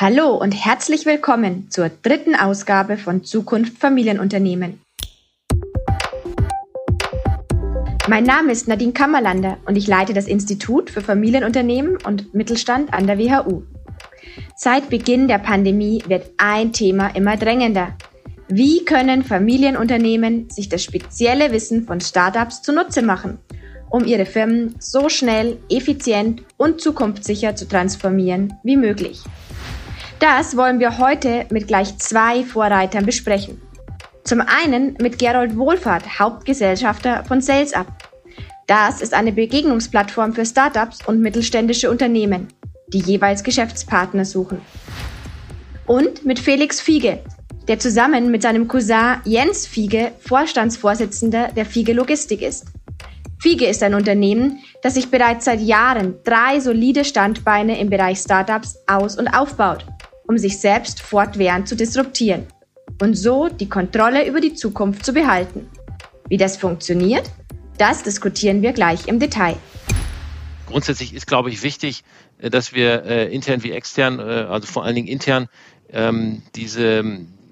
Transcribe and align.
Hallo 0.00 0.36
und 0.36 0.52
herzlich 0.52 1.06
willkommen 1.06 1.72
zur 1.72 1.88
dritten 1.88 2.36
Ausgabe 2.36 2.98
von 2.98 3.24
Zukunft 3.24 3.78
Familienunternehmen. 3.78 4.80
Mein 8.06 8.22
Name 8.22 8.52
ist 8.52 8.68
Nadine 8.68 8.92
Kammerlander 8.92 9.56
und 9.66 9.74
ich 9.74 9.88
leite 9.88 10.14
das 10.14 10.28
Institut 10.28 10.88
für 10.88 11.00
Familienunternehmen 11.00 11.96
und 12.06 12.32
Mittelstand 12.32 12.94
an 12.94 13.08
der 13.08 13.18
WHU. 13.18 13.64
Seit 14.54 14.88
Beginn 14.88 15.26
der 15.26 15.38
Pandemie 15.38 16.04
wird 16.06 16.30
ein 16.36 16.72
Thema 16.72 17.08
immer 17.16 17.36
drängender. 17.36 17.96
Wie 18.46 18.84
können 18.84 19.24
Familienunternehmen 19.24 20.48
sich 20.48 20.68
das 20.68 20.84
spezielle 20.84 21.50
Wissen 21.50 21.86
von 21.86 22.00
Startups 22.00 22.62
zunutze 22.62 23.02
machen, 23.02 23.38
um 23.90 24.04
ihre 24.04 24.26
Firmen 24.26 24.76
so 24.78 25.08
schnell, 25.08 25.58
effizient 25.68 26.44
und 26.56 26.80
zukunftssicher 26.80 27.56
zu 27.56 27.66
transformieren 27.66 28.54
wie 28.62 28.76
möglich? 28.76 29.24
Das 30.20 30.56
wollen 30.56 30.80
wir 30.80 30.98
heute 30.98 31.46
mit 31.50 31.68
gleich 31.68 31.96
zwei 31.98 32.42
Vorreitern 32.42 33.06
besprechen. 33.06 33.62
Zum 34.24 34.40
einen 34.40 34.96
mit 35.00 35.16
Gerold 35.18 35.56
Wohlfahrt, 35.56 36.18
Hauptgesellschafter 36.18 37.24
von 37.24 37.40
SalesUp. 37.40 37.86
Das 38.66 39.00
ist 39.00 39.14
eine 39.14 39.30
Begegnungsplattform 39.30 40.34
für 40.34 40.44
Startups 40.44 41.06
und 41.06 41.20
mittelständische 41.20 41.88
Unternehmen, 41.88 42.48
die 42.88 42.98
jeweils 42.98 43.44
Geschäftspartner 43.44 44.24
suchen. 44.24 44.60
Und 45.86 46.26
mit 46.26 46.40
Felix 46.40 46.80
Fiege, 46.80 47.20
der 47.68 47.78
zusammen 47.78 48.32
mit 48.32 48.42
seinem 48.42 48.66
Cousin 48.66 49.20
Jens 49.24 49.68
Fiege 49.68 50.10
Vorstandsvorsitzender 50.18 51.52
der 51.54 51.64
Fiege 51.64 51.92
Logistik 51.92 52.42
ist. 52.42 52.66
Fiege 53.38 53.66
ist 53.66 53.84
ein 53.84 53.94
Unternehmen, 53.94 54.58
das 54.82 54.94
sich 54.94 55.12
bereits 55.12 55.44
seit 55.44 55.60
Jahren 55.60 56.16
drei 56.24 56.58
solide 56.58 57.04
Standbeine 57.04 57.78
im 57.78 57.88
Bereich 57.88 58.18
Startups 58.18 58.78
aus- 58.88 59.16
und 59.16 59.28
aufbaut 59.28 59.86
um 60.28 60.38
sich 60.38 60.58
selbst 60.58 61.00
fortwährend 61.00 61.66
zu 61.66 61.74
disruptieren 61.74 62.46
und 63.00 63.14
so 63.14 63.48
die 63.48 63.68
Kontrolle 63.68 64.28
über 64.28 64.40
die 64.40 64.54
Zukunft 64.54 65.04
zu 65.04 65.12
behalten. 65.12 65.68
Wie 66.28 66.36
das 66.36 66.56
funktioniert, 66.56 67.30
das 67.78 68.02
diskutieren 68.02 68.62
wir 68.62 68.72
gleich 68.72 69.08
im 69.08 69.18
Detail. 69.18 69.56
Grundsätzlich 70.66 71.14
ist, 71.14 71.26
glaube 71.26 71.48
ich, 71.48 71.62
wichtig, 71.62 72.04
äh, 72.38 72.50
dass 72.50 72.74
wir 72.74 73.04
äh, 73.04 73.34
intern 73.34 73.62
wie 73.62 73.72
extern, 73.72 74.18
äh, 74.18 74.22
also 74.22 74.66
vor 74.66 74.84
allen 74.84 74.94
Dingen 74.94 75.08
intern, 75.08 75.48
ähm, 75.90 76.42
diese, 76.54 77.02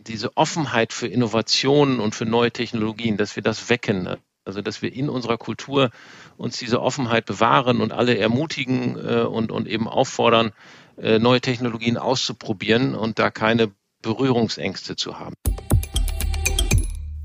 diese 0.06 0.36
Offenheit 0.36 0.92
für 0.92 1.06
Innovationen 1.06 1.98
und 1.98 2.14
für 2.14 2.26
neue 2.26 2.50
Technologien, 2.50 3.16
dass 3.16 3.36
wir 3.36 3.42
das 3.42 3.70
wecken. 3.70 4.02
Ne? 4.02 4.18
Also 4.44 4.60
dass 4.60 4.82
wir 4.82 4.92
in 4.92 5.08
unserer 5.08 5.38
Kultur 5.38 5.90
uns 6.36 6.58
diese 6.58 6.82
Offenheit 6.82 7.24
bewahren 7.24 7.80
und 7.80 7.92
alle 7.92 8.18
ermutigen 8.18 8.96
äh, 8.96 9.22
und, 9.22 9.50
und 9.50 9.66
eben 9.66 9.88
auffordern, 9.88 10.52
äh, 11.00 11.18
neue 11.18 11.40
Technologien 11.40 11.96
auszuprobieren 11.96 12.94
und 12.94 13.18
da 13.18 13.30
keine 13.30 13.70
Berührungsängste 14.02 14.96
zu 14.96 15.18
haben. 15.18 15.34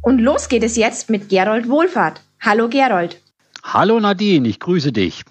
Und 0.02 0.20
los 0.20 0.50
geht 0.50 0.64
es 0.64 0.76
jetzt 0.76 1.10
mit 1.10 1.30
Gerold 1.30 1.70
Wohlfahrt. 1.70 2.22
Hallo 2.40 2.68
Gerold. 2.70 3.22
Hallo 3.64 4.00
Nadine, 4.00 4.48
ich 4.48 4.60
grüße 4.60 4.92
dich. 4.92 5.24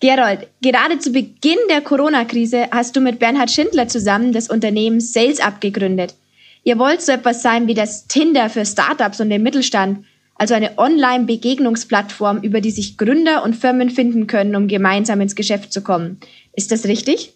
Gerold, 0.00 0.46
gerade 0.62 1.00
zu 1.00 1.10
Beginn 1.10 1.58
der 1.68 1.80
Corona-Krise 1.80 2.68
hast 2.70 2.94
du 2.94 3.00
mit 3.00 3.18
Bernhard 3.18 3.50
Schindler 3.50 3.88
zusammen 3.88 4.32
das 4.32 4.48
Unternehmen 4.48 5.00
Sales 5.00 5.40
abgegründet. 5.40 6.14
Ihr 6.62 6.78
wollt 6.78 7.02
so 7.02 7.10
etwas 7.10 7.42
sein 7.42 7.66
wie 7.66 7.74
das 7.74 8.06
Tinder 8.06 8.48
für 8.48 8.64
Startups 8.64 9.20
und 9.20 9.30
den 9.30 9.42
Mittelstand, 9.42 10.04
also 10.36 10.54
eine 10.54 10.78
Online-Begegnungsplattform, 10.78 12.42
über 12.42 12.60
die 12.60 12.70
sich 12.70 12.96
Gründer 12.96 13.42
und 13.42 13.56
Firmen 13.56 13.90
finden 13.90 14.28
können, 14.28 14.54
um 14.54 14.68
gemeinsam 14.68 15.20
ins 15.20 15.34
Geschäft 15.34 15.72
zu 15.72 15.82
kommen. 15.82 16.20
Ist 16.52 16.70
das 16.70 16.84
richtig? 16.84 17.34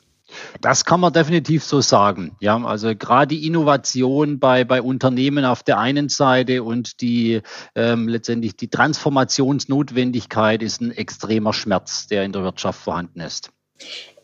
Das 0.60 0.84
kann 0.84 1.00
man 1.00 1.12
definitiv 1.12 1.64
so 1.64 1.80
sagen. 1.80 2.36
Ja, 2.40 2.62
also 2.64 2.94
gerade 2.94 3.28
die 3.28 3.46
Innovation 3.46 4.38
bei, 4.38 4.64
bei 4.64 4.82
Unternehmen 4.82 5.44
auf 5.44 5.62
der 5.62 5.78
einen 5.78 6.08
Seite 6.08 6.62
und 6.62 7.00
die 7.00 7.40
ähm, 7.74 8.08
letztendlich 8.08 8.56
die 8.56 8.68
Transformationsnotwendigkeit 8.68 10.62
ist 10.62 10.80
ein 10.80 10.92
extremer 10.92 11.52
Schmerz, 11.52 12.06
der 12.06 12.24
in 12.24 12.32
der 12.32 12.42
Wirtschaft 12.42 12.80
vorhanden 12.80 13.20
ist. 13.20 13.50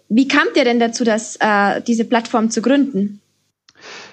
Wie 0.09 0.28
kamt 0.28 0.56
ihr 0.56 0.65
denn 0.65 0.81
dazu, 0.81 1.05
dass, 1.05 1.37
äh, 1.37 1.82
diese 1.82 2.05
Plattform 2.05 2.50
zu 2.50 2.62
gründen? 2.62 3.21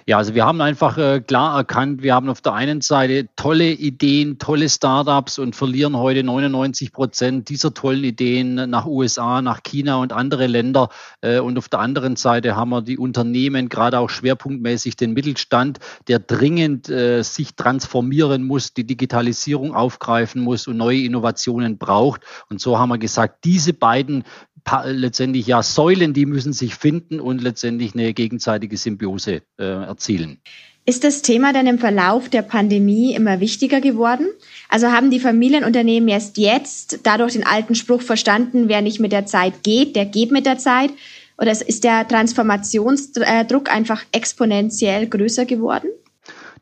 Ja, 0.07 0.17
also 0.17 0.35
wir 0.35 0.45
haben 0.45 0.61
einfach 0.61 0.99
äh, 0.99 1.19
klar 1.19 1.57
erkannt, 1.57 2.03
wir 2.03 2.13
haben 2.13 2.29
auf 2.29 2.39
der 2.39 2.53
einen 2.53 2.81
Seite 2.81 3.27
tolle 3.35 3.71
Ideen, 3.71 4.37
tolle 4.37 4.69
Startups 4.69 5.39
und 5.39 5.55
verlieren 5.55 5.97
heute 5.97 6.21
99 6.21 6.93
Prozent 6.93 7.49
dieser 7.49 7.73
tollen 7.73 8.03
Ideen 8.03 8.69
nach 8.69 8.85
USA, 8.85 9.41
nach 9.41 9.63
China 9.63 9.95
und 9.95 10.13
andere 10.13 10.45
Länder. 10.45 10.89
Äh, 11.21 11.39
und 11.39 11.57
auf 11.57 11.69
der 11.69 11.79
anderen 11.79 12.17
Seite 12.17 12.55
haben 12.55 12.69
wir 12.69 12.83
die 12.83 12.99
Unternehmen, 12.99 13.67
gerade 13.67 13.97
auch 13.97 14.11
schwerpunktmäßig 14.11 14.95
den 14.95 15.13
Mittelstand, 15.13 15.79
der 16.07 16.19
dringend 16.19 16.87
äh, 16.87 17.23
sich 17.23 17.55
transformieren 17.55 18.43
muss, 18.43 18.75
die 18.75 18.85
Digitalisierung 18.85 19.73
aufgreifen 19.73 20.39
muss 20.39 20.67
und 20.67 20.77
neue 20.77 20.99
Innovationen 20.99 21.79
braucht. 21.79 22.21
Und 22.47 22.61
so 22.61 22.77
haben 22.77 22.89
wir 22.89 22.99
gesagt, 22.99 23.43
diese 23.43 23.73
beiden 23.73 24.23
letztendlich 24.85 25.47
ja 25.47 25.61
Säulen, 25.63 26.13
die 26.13 26.25
müssen 26.25 26.53
sich 26.53 26.75
finden 26.75 27.19
und 27.19 27.41
letztendlich 27.41 27.93
eine 27.93 28.13
gegenseitige 28.13 28.77
Symbiose 28.77 29.41
äh, 29.57 29.63
erzielen. 29.63 30.39
Ist 30.87 31.03
das 31.03 31.23
Thema 31.23 31.51
denn 31.51 31.65
im 31.65 31.79
Verlauf 31.79 32.29
der 32.29 32.43
Pandemie 32.43 33.15
immer 33.15 33.39
wichtiger 33.39 33.81
geworden? 33.81 34.27
Also 34.69 34.91
haben 34.91 35.09
die 35.09 35.19
Familienunternehmen 35.19 36.07
erst 36.09 36.37
jetzt 36.37 36.99
dadurch 37.03 37.33
den 37.33 37.45
alten 37.45 37.73
Spruch 37.73 38.03
verstanden, 38.03 38.69
wer 38.69 38.81
nicht 38.81 38.99
mit 38.99 39.11
der 39.11 39.25
Zeit 39.25 39.63
geht, 39.63 39.95
der 39.95 40.05
geht 40.05 40.31
mit 40.31 40.45
der 40.45 40.59
Zeit? 40.59 40.91
Oder 41.39 41.51
ist 41.51 41.83
der 41.83 42.07
Transformationsdruck 42.07 43.71
einfach 43.71 44.03
exponentiell 44.11 45.07
größer 45.07 45.45
geworden? 45.45 45.89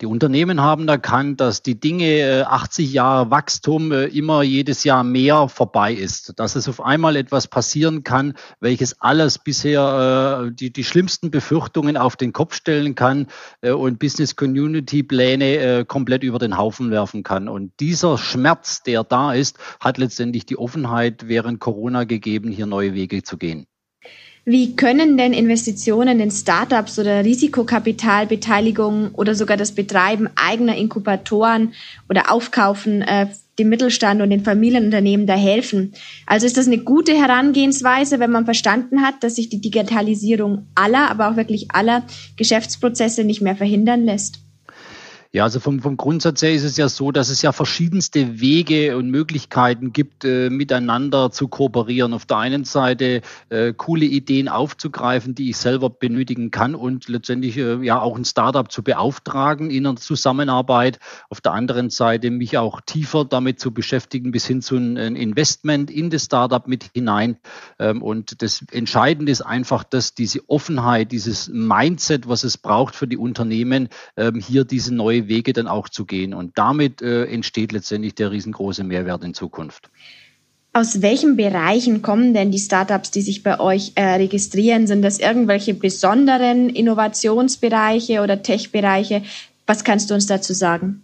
Die 0.02 0.06
Unternehmen 0.08 0.62
haben 0.62 0.88
erkannt, 0.88 1.40
dass 1.40 1.62
die 1.62 1.80
Dinge 1.80 2.48
80 2.50 2.90
äh, 2.90 2.94
Jahre 2.94 3.31
Wachstum 3.31 3.92
äh, 3.92 4.06
immer 4.06 4.42
jedes 4.42 4.84
Jahr 4.84 5.04
mehr 5.04 5.48
vorbei 5.50 5.94
ist. 5.94 6.34
Dass 6.40 6.56
es 6.56 6.68
auf 6.68 6.81
einmal 6.81 7.16
etwas 7.16 7.48
passieren 7.48 8.04
kann, 8.04 8.34
welches 8.59 9.00
alles 9.02 9.38
bisher 9.38 10.48
äh, 10.48 10.52
die, 10.52 10.74
die 10.74 10.84
schlimmsten 10.84 11.30
Befürchtungen 11.30 11.98
auf 11.98 12.16
den 12.16 12.34
Kopf 12.34 12.56
stellen 12.56 12.96
kann 12.96 13.28
und 13.62 14.00
Business 14.00 14.36
Community 14.36 15.04
Pläne 15.04 15.86
komplett 15.86 16.24
über 16.24 16.40
den 16.40 16.58
Haufen 16.58 16.92
werfen 16.92 17.24
kann. 17.24 17.48
Und 17.48 17.80
dieser 17.80 18.18
Schmerz, 18.18 18.84
der 18.84 19.04
da 19.04 19.34
ist, 19.34 19.58
hat 19.80 19.98
letztendlich 19.98 20.46
die 20.46 20.58
Offenheit 20.58 21.28
während 21.28 21.60
Corona 21.60 22.04
gegeben, 22.04 22.52
hier 22.52 22.66
neue 22.66 22.94
Wege 22.94 23.24
zu 23.24 23.38
gehen. 23.38 23.68
Wie 24.46 24.76
können 24.76 25.16
denn 25.16 25.31
Investitionen 25.31 26.20
in 26.20 26.30
Startups 26.30 27.00
oder 27.00 27.24
Risikokapitalbeteiligung 27.24 29.12
oder 29.14 29.36
sogar 29.36 29.56
das 29.56 29.72
Betreiben 29.72 30.30
eigener 30.36 30.76
Inkubatoren 30.76 31.74
oder 32.09 32.30
Aufkaufen 32.30 33.04
äh, 33.04 33.28
dem 33.58 33.70
Mittelstand 33.70 34.22
und 34.22 34.31
den 34.31 34.44
Familienunternehmen 34.44 35.28
da 35.28 35.36
helfen? 35.36 35.94
Also 36.26 36.46
ist 36.46 36.58
das 36.58 36.68
eine 36.68 36.80
gute 36.80 37.14
Herangehensweise, 37.14 38.20
wenn 38.20 38.31
man 38.31 38.44
verstanden 38.44 39.02
hat, 39.02 39.24
dass 39.24 39.38
sich 39.38 39.48
die 39.48 39.62
Digitalisierung 39.62 40.68
aller, 40.75 41.10
aber 41.10 41.30
auch 41.30 41.38
wirklich 41.38 41.72
aller 41.72 42.04
Geschäftsprozesse 42.36 43.24
nicht 43.24 43.42
mehr 43.42 43.56
verhindern 43.56 44.04
lässt? 44.04 44.43
Ja, 45.35 45.45
also 45.45 45.59
vom, 45.59 45.79
vom 45.79 45.97
Grundsatz 45.97 46.44
her 46.44 46.53
ist 46.53 46.63
es 46.63 46.77
ja 46.77 46.88
so, 46.88 47.11
dass 47.11 47.29
es 47.29 47.41
ja 47.41 47.51
verschiedenste 47.51 48.39
Wege 48.39 48.95
und 48.95 49.09
Möglichkeiten 49.09 49.91
gibt, 49.91 50.25
äh, 50.25 50.51
miteinander 50.51 51.31
zu 51.31 51.47
kooperieren. 51.47 52.13
Auf 52.13 52.27
der 52.27 52.38
einen 52.38 52.66
Seite 52.66 53.21
äh, 53.49 53.73
coole 53.75 54.05
Ideen 54.05 54.47
aufzugreifen, 54.47 55.33
die 55.33 55.49
ich 55.49 55.57
selber 55.57 55.89
benötigen 55.89 56.51
kann 56.51 56.75
und 56.75 57.07
letztendlich 57.07 57.57
äh, 57.57 57.83
ja 57.83 57.99
auch 57.99 58.16
ein 58.16 58.25
Startup 58.25 58.71
zu 58.71 58.83
beauftragen 58.83 59.71
in 59.71 59.88
einer 59.88 59.95
Zusammenarbeit. 59.95 60.99
Auf 61.31 61.41
der 61.41 61.53
anderen 61.53 61.89
Seite 61.89 62.29
mich 62.29 62.59
auch 62.59 62.81
tiefer 62.81 63.25
damit 63.25 63.59
zu 63.59 63.73
beschäftigen, 63.73 64.29
bis 64.29 64.45
hin 64.45 64.61
zu 64.61 64.75
einem 64.75 65.15
Investment 65.15 65.89
in 65.89 66.11
das 66.11 66.25
Startup 66.25 66.67
mit 66.67 66.91
hinein. 66.94 67.38
Ähm, 67.79 68.03
und 68.03 68.44
das 68.44 68.63
Entscheidende 68.71 69.31
ist 69.31 69.41
einfach, 69.41 69.83
dass 69.83 70.13
diese 70.13 70.47
Offenheit, 70.47 71.11
dieses 71.11 71.50
Mindset, 71.50 72.29
was 72.29 72.44
es 72.44 72.59
braucht 72.59 72.94
für 72.94 73.07
die 73.07 73.18
Unternehmen, 73.18 73.89
ähm, 74.15 74.36
hier 74.36 74.63
diese 74.63 74.94
neue 74.94 75.23
Wege 75.28 75.54
dann 75.54 75.68
auch 75.68 75.90
zu 75.90 76.06
gehen. 76.06 76.34
Und 76.34 76.58
damit 76.58 77.02
äh, 77.02 77.25
entsteht 77.25 77.72
letztendlich 77.72 78.16
der 78.16 78.31
riesengroße 78.31 78.84
Mehrwert 78.84 79.24
in 79.24 79.34
Zukunft. 79.34 79.90
Aus 80.75 81.04
welchen 81.04 81.36
Bereichen 81.36 82.02
kommen 82.02 82.34
denn 82.34 82.52
die 82.52 82.58
Startups, 82.58 83.12
die 83.12 83.22
sich 83.22 83.44
bei 83.44 83.60
euch 83.60 83.92
äh, 83.94 84.16
registrieren? 84.16 84.88
Sind 84.88 85.04
das 85.04 85.20
irgendwelche 85.20 85.75
besonderen 85.75 86.70
Innovationsbereiche 86.70 88.22
oder 88.22 88.42
Tech-Bereiche? 88.42 89.22
Was 89.68 89.84
kannst 89.84 90.10
du 90.10 90.16
uns 90.16 90.25
dazu 90.25 90.54
sagen? 90.54 91.04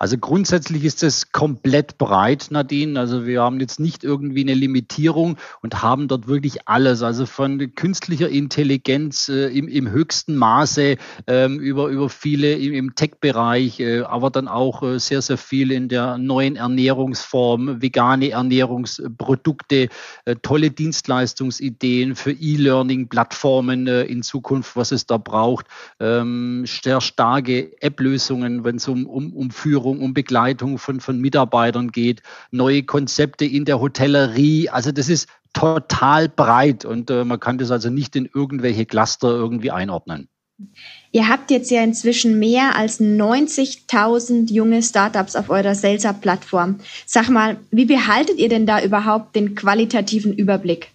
Also 0.00 0.16
grundsätzlich 0.16 0.84
ist 0.84 1.02
es 1.02 1.30
komplett 1.30 1.98
breit, 1.98 2.46
Nadine. 2.48 2.98
Also 2.98 3.26
wir 3.26 3.42
haben 3.42 3.60
jetzt 3.60 3.78
nicht 3.78 4.02
irgendwie 4.02 4.40
eine 4.40 4.54
Limitierung 4.54 5.36
und 5.60 5.82
haben 5.82 6.08
dort 6.08 6.26
wirklich 6.26 6.66
alles. 6.66 7.02
Also 7.02 7.26
von 7.26 7.74
künstlicher 7.74 8.30
Intelligenz 8.30 9.28
äh, 9.28 9.48
im, 9.48 9.68
im 9.68 9.90
höchsten 9.90 10.36
Maße 10.36 10.96
ähm, 11.26 11.60
über, 11.60 11.88
über 11.88 12.08
viele 12.08 12.54
im, 12.54 12.72
im 12.72 12.94
Tech-Bereich, 12.94 13.78
äh, 13.80 14.00
aber 14.00 14.30
dann 14.30 14.48
auch 14.48 14.82
äh, 14.82 14.98
sehr, 14.98 15.20
sehr 15.20 15.36
viel 15.36 15.70
in 15.70 15.90
der 15.90 16.16
neuen 16.16 16.56
Ernährungsform, 16.56 17.82
vegane 17.82 18.30
Ernährungsprodukte, 18.30 19.90
äh, 20.24 20.36
tolle 20.40 20.70
Dienstleistungsideen 20.70 22.16
für 22.16 22.32
E-Learning-Plattformen 22.32 23.86
äh, 23.86 24.04
in 24.04 24.22
Zukunft, 24.22 24.76
was 24.76 24.92
es 24.92 25.04
da 25.04 25.18
braucht, 25.18 25.66
ähm, 26.00 26.64
sehr 26.66 27.02
starke 27.02 27.76
App-Lösungen, 27.82 28.64
wenn 28.64 28.76
es 28.76 28.88
um, 28.88 29.04
um, 29.04 29.34
um 29.34 29.50
Führung, 29.50 29.89
um 29.98 30.14
Begleitung 30.14 30.78
von, 30.78 31.00
von 31.00 31.20
Mitarbeitern 31.20 31.90
geht, 31.90 32.22
neue 32.52 32.84
Konzepte 32.84 33.44
in 33.44 33.64
der 33.64 33.80
Hotellerie. 33.80 34.68
Also 34.68 34.92
das 34.92 35.08
ist 35.08 35.28
total 35.52 36.28
breit 36.28 36.84
und 36.84 37.10
äh, 37.10 37.24
man 37.24 37.40
kann 37.40 37.58
das 37.58 37.70
also 37.70 37.90
nicht 37.90 38.14
in 38.14 38.28
irgendwelche 38.32 38.86
Cluster 38.86 39.28
irgendwie 39.28 39.72
einordnen. 39.72 40.28
Ihr 41.12 41.28
habt 41.28 41.50
jetzt 41.50 41.70
ja 41.70 41.82
inzwischen 41.82 42.38
mehr 42.38 42.76
als 42.76 43.00
90.000 43.00 44.52
junge 44.52 44.82
Startups 44.82 45.34
auf 45.34 45.50
eurer 45.50 45.74
Salesa-Plattform. 45.74 46.80
Sag 47.06 47.28
mal, 47.30 47.56
wie 47.70 47.86
behaltet 47.86 48.38
ihr 48.38 48.48
denn 48.48 48.66
da 48.66 48.82
überhaupt 48.82 49.34
den 49.34 49.54
qualitativen 49.54 50.32
Überblick? 50.32 50.92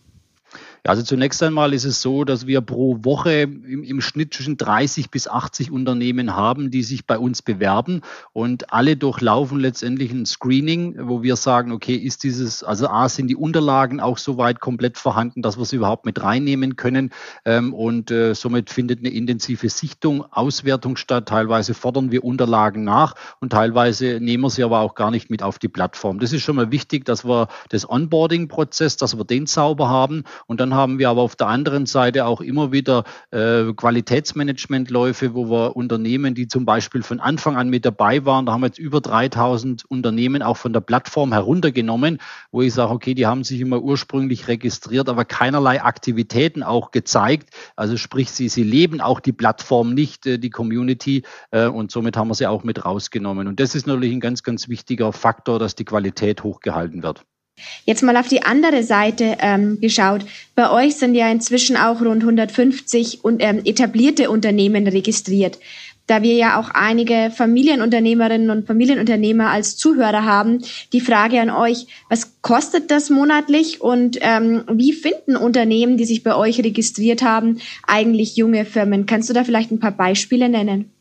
Ja, 0.86 0.92
also 0.92 1.02
zunächst 1.02 1.42
einmal 1.42 1.74
ist 1.74 1.84
es 1.84 2.04
so, 2.04 2.26
dass 2.26 2.46
wir 2.46 2.62
pro 2.62 3.00
Woche 3.04 3.34
im, 3.34 3.84
im, 3.84 4.02
Schnitt 4.02 4.36
zwischen 4.36 4.56
30 4.56 5.10
bis 5.10 5.28
80 5.28 5.72
Unternehmen 5.72 6.36
haben, 6.36 6.70
die 6.70 6.84
sich 6.84 7.08
bei 7.08 7.18
uns 7.18 7.42
bewerben 7.42 8.02
und 8.34 8.72
alle 8.72 8.96
durchlaufen 8.96 9.60
letztendlich 9.60 10.12
ein 10.12 10.28
Screening, 10.28 10.96
wo 11.10 11.24
wir 11.24 11.38
sagen, 11.38 11.72
okay, 11.72 11.96
ist 11.96 12.24
dieses, 12.24 12.64
also 12.64 12.88
A, 12.88 13.10
sind 13.10 13.30
die 13.30 13.36
Unterlagen 13.36 14.00
auch 14.00 14.20
soweit 14.20 14.60
komplett 14.60 15.00
vorhanden, 15.00 15.42
dass 15.42 15.58
wir 15.58 15.66
sie 15.66 15.78
überhaupt 15.78 16.06
mit 16.06 16.22
reinnehmen 16.22 16.76
können 16.76 17.10
ähm, 17.46 17.74
und 17.74 18.12
äh, 18.12 18.36
somit 18.36 18.70
findet 18.70 19.00
eine 19.00 19.10
intensive 19.10 19.70
Sichtung, 19.70 20.24
Auswertung 20.32 20.98
statt. 20.98 21.28
Teilweise 21.28 21.74
fordern 21.74 22.12
wir 22.12 22.24
Unterlagen 22.24 22.84
nach 22.84 23.16
und 23.40 23.54
teilweise 23.54 24.20
nehmen 24.22 24.44
wir 24.44 24.50
sie 24.52 24.64
aber 24.64 24.82
auch 24.82 24.94
gar 24.94 25.10
nicht 25.10 25.32
mit 25.32 25.42
auf 25.42 25.58
die 25.58 25.68
Plattform. 25.68 26.20
Das 26.20 26.32
ist 26.32 26.44
schon 26.44 26.58
mal 26.58 26.70
wichtig, 26.70 27.06
dass 27.06 27.26
wir 27.26 27.48
das 27.70 27.90
Onboarding-Prozess, 27.90 28.98
dass 28.98 29.18
wir 29.18 29.26
den 29.26 29.48
sauber 29.48 29.90
haben 29.90 30.26
und 30.46 30.60
dann 30.60 30.75
haben 30.76 31.00
wir 31.00 31.10
aber 31.10 31.22
auf 31.22 31.36
der 31.36 31.48
anderen 31.48 31.86
Seite 31.86 32.26
auch 32.26 32.42
immer 32.42 32.72
wieder 32.72 33.04
äh, 33.32 33.74
Qualitätsmanagementläufe, 33.74 35.34
wo 35.34 35.50
wir 35.50 35.76
Unternehmen, 35.76 36.36
die 36.36 36.48
zum 36.48 36.66
Beispiel 36.66 37.02
von 37.02 37.20
Anfang 37.20 37.58
an 37.58 37.70
mit 37.70 37.86
dabei 37.86 38.26
waren, 38.26 38.46
da 38.46 38.54
haben 38.54 38.62
wir 38.62 38.68
jetzt 38.68 38.80
über 38.80 39.02
3000 39.02 39.86
Unternehmen 39.86 40.42
auch 40.42 40.58
von 40.58 40.74
der 40.74 40.82
Plattform 40.82 41.34
heruntergenommen, 41.34 42.20
wo 42.52 42.62
ich 42.62 42.74
sage, 42.74 42.92
okay, 42.92 43.14
die 43.14 43.26
haben 43.26 43.44
sich 43.44 43.62
immer 43.62 43.82
ursprünglich 43.82 44.48
registriert, 44.48 45.10
aber 45.10 45.26
keinerlei 45.26 45.82
Aktivitäten 45.82 46.64
auch 46.64 46.92
gezeigt. 46.92 47.50
Also 47.76 47.98
sprich, 47.98 48.32
sie, 48.32 48.50
sie 48.50 48.64
leben 48.64 49.02
auch 49.02 49.20
die 49.20 49.34
Plattform 49.34 49.94
nicht, 49.94 50.26
äh, 50.28 50.38
die 50.38 50.50
Community, 50.50 51.24
äh, 51.52 51.68
und 51.68 51.92
somit 51.92 52.18
haben 52.18 52.28
wir 52.28 52.36
sie 52.36 52.48
auch 52.48 52.64
mit 52.64 52.86
rausgenommen. 52.86 53.48
Und 53.48 53.60
das 53.60 53.76
ist 53.76 53.88
natürlich 53.88 54.14
ein 54.14 54.20
ganz, 54.20 54.44
ganz 54.44 54.70
wichtiger 54.70 55.14
Faktor, 55.14 55.60
dass 55.60 55.76
die 55.76 55.86
Qualität 55.86 56.44
hochgehalten 56.44 57.04
wird. 57.04 57.26
Jetzt 57.86 58.02
mal 58.02 58.18
auf 58.18 58.28
die 58.28 58.44
andere 58.44 58.84
Seite 58.84 59.38
ähm, 59.40 59.80
geschaut. 59.80 60.26
Bei 60.56 60.72
euch 60.72 60.96
sind 60.96 61.16
ja 61.16 61.30
inzwischen 61.30 61.78
auch 61.78 62.02
rund 62.02 62.24
150 62.24 63.24
und, 63.24 63.42
ähm, 63.42 63.62
etablierte 63.64 64.30
Unternehmen 64.30 64.88
registriert. 64.88 65.60
Da 66.08 66.22
wir 66.22 66.34
ja 66.34 66.60
auch 66.60 66.70
einige 66.70 67.32
Familienunternehmerinnen 67.36 68.52
und 68.52 68.68
Familienunternehmer 68.68 69.50
als 69.50 69.76
Zuhörer 69.76 70.24
haben, 70.24 70.64
die 70.94 71.02
Frage 71.02 71.42
an 71.42 71.50
euch, 71.50 71.88
was 72.10 72.42
kostet 72.42 72.92
das 72.92 73.10
monatlich 73.10 73.82
und 73.82 74.20
ähm, 74.22 74.64
wie 74.72 74.94
finden 74.94 75.36
Unternehmen, 75.36 75.98
die 75.98 76.06
sich 76.06 76.24
bei 76.24 76.36
euch 76.36 76.60
registriert 76.60 77.24
haben, 77.24 77.60
eigentlich 77.88 78.36
junge 78.36 78.66
Firmen? 78.66 79.08
Kannst 79.08 79.30
du 79.30 79.34
da 79.34 79.44
vielleicht 79.44 79.72
ein 79.72 79.80
paar 79.80 79.98
Beispiele 79.98 80.48
nennen? 80.48 80.95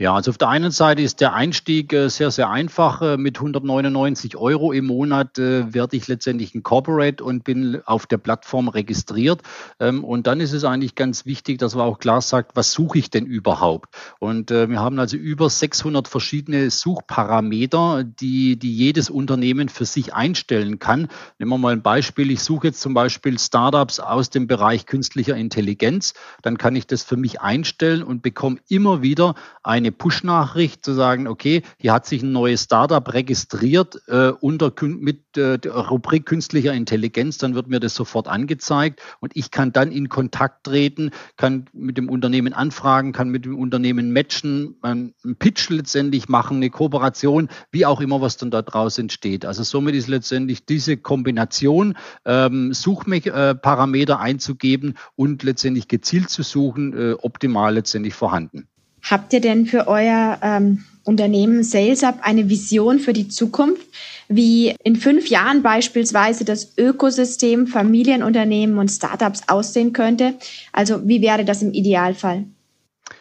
Ja, 0.00 0.14
also 0.14 0.30
auf 0.30 0.38
der 0.38 0.48
einen 0.48 0.70
Seite 0.70 1.02
ist 1.02 1.20
der 1.20 1.34
Einstieg 1.34 1.92
äh, 1.92 2.08
sehr, 2.08 2.30
sehr 2.30 2.48
einfach. 2.48 3.02
Äh, 3.02 3.16
mit 3.18 3.36
199 3.36 4.34
Euro 4.34 4.72
im 4.72 4.86
Monat 4.86 5.38
äh, 5.38 5.74
werde 5.74 5.94
ich 5.94 6.08
letztendlich 6.08 6.54
ein 6.54 6.62
Corporate 6.62 7.22
und 7.22 7.44
bin 7.44 7.82
auf 7.84 8.06
der 8.06 8.16
Plattform 8.16 8.68
registriert. 8.68 9.42
Ähm, 9.78 10.02
und 10.02 10.26
dann 10.26 10.40
ist 10.40 10.54
es 10.54 10.64
eigentlich 10.64 10.94
ganz 10.94 11.26
wichtig, 11.26 11.58
dass 11.58 11.74
man 11.74 11.84
auch 11.84 11.98
klar 11.98 12.22
sagt, 12.22 12.56
was 12.56 12.72
suche 12.72 12.96
ich 12.96 13.10
denn 13.10 13.26
überhaupt? 13.26 13.94
Und 14.20 14.50
wir 14.50 14.80
haben 14.80 14.98
also 14.98 15.18
über 15.18 15.50
600 15.50 16.08
verschiedene 16.08 16.70
Suchparameter, 16.70 18.04
die, 18.04 18.58
die 18.58 18.74
jedes 18.74 19.10
Unternehmen 19.10 19.68
für 19.68 19.84
sich 19.84 20.14
einstellen 20.14 20.78
kann. 20.78 21.08
Nehmen 21.38 21.50
wir 21.50 21.58
mal 21.58 21.72
ein 21.72 21.82
Beispiel. 21.82 22.30
Ich 22.30 22.42
suche 22.42 22.68
jetzt 22.68 22.80
zum 22.80 22.94
Beispiel 22.94 23.38
Startups 23.38 24.00
aus 24.00 24.30
dem 24.30 24.46
Bereich 24.46 24.86
künstlicher 24.86 25.36
Intelligenz. 25.36 26.14
Dann 26.42 26.56
kann 26.56 26.74
ich 26.74 26.86
das 26.86 27.02
für 27.02 27.16
mich 27.16 27.40
einstellen 27.40 28.02
und 28.02 28.22
bekomme 28.22 28.58
immer 28.68 29.02
wieder 29.02 29.34
eine 29.62 29.89
eine 29.90 29.96
Push-Nachricht 29.96 30.84
zu 30.84 30.94
sagen, 30.94 31.26
okay, 31.26 31.62
hier 31.78 31.92
hat 31.92 32.06
sich 32.06 32.22
ein 32.22 32.32
neues 32.32 32.62
Startup 32.62 33.12
registriert 33.12 34.00
äh, 34.06 34.30
unter 34.40 34.72
mit 34.82 35.36
äh, 35.36 35.58
der 35.58 35.72
Rubrik 35.72 36.26
künstlicher 36.26 36.72
Intelligenz, 36.72 37.38
dann 37.38 37.54
wird 37.54 37.66
mir 37.66 37.80
das 37.80 37.94
sofort 37.94 38.28
angezeigt 38.28 39.00
und 39.20 39.32
ich 39.34 39.50
kann 39.50 39.72
dann 39.72 39.90
in 39.90 40.08
Kontakt 40.08 40.64
treten, 40.64 41.10
kann 41.36 41.66
mit 41.72 41.98
dem 41.98 42.08
Unternehmen 42.08 42.52
anfragen, 42.52 43.12
kann 43.12 43.30
mit 43.30 43.44
dem 43.44 43.58
Unternehmen 43.58 44.12
matchen, 44.12 44.76
einen 44.82 45.14
Pitch 45.38 45.70
letztendlich 45.70 46.28
machen, 46.28 46.58
eine 46.58 46.70
Kooperation, 46.70 47.48
wie 47.72 47.84
auch 47.84 48.00
immer, 48.00 48.20
was 48.20 48.36
dann 48.36 48.50
da 48.50 48.62
draus 48.62 48.98
entsteht. 48.98 49.44
Also 49.44 49.64
somit 49.64 49.96
ist 49.96 50.08
letztendlich 50.08 50.66
diese 50.66 50.96
Kombination, 50.96 51.96
ähm, 52.24 52.72
Suchparameter 52.72 54.20
einzugeben 54.20 54.94
und 55.16 55.42
letztendlich 55.42 55.88
gezielt 55.88 56.30
zu 56.30 56.42
suchen, 56.42 56.96
äh, 56.96 57.12
optimal 57.14 57.74
letztendlich 57.74 58.14
vorhanden. 58.14 58.69
Habt 59.02 59.32
ihr 59.32 59.40
denn 59.40 59.66
für 59.66 59.88
euer 59.88 60.38
ähm, 60.42 60.84
Unternehmen 61.04 61.62
SalesUp 61.62 62.16
eine 62.22 62.48
Vision 62.48 62.98
für 62.98 63.12
die 63.12 63.28
Zukunft, 63.28 63.86
wie 64.28 64.74
in 64.84 64.96
fünf 64.96 65.28
Jahren 65.28 65.62
beispielsweise 65.62 66.44
das 66.44 66.76
Ökosystem 66.76 67.66
Familienunternehmen 67.66 68.78
und 68.78 68.90
Startups 68.90 69.42
aussehen 69.48 69.92
könnte? 69.92 70.34
Also 70.72 71.06
wie 71.08 71.22
wäre 71.22 71.44
das 71.44 71.62
im 71.62 71.72
Idealfall? 71.72 72.44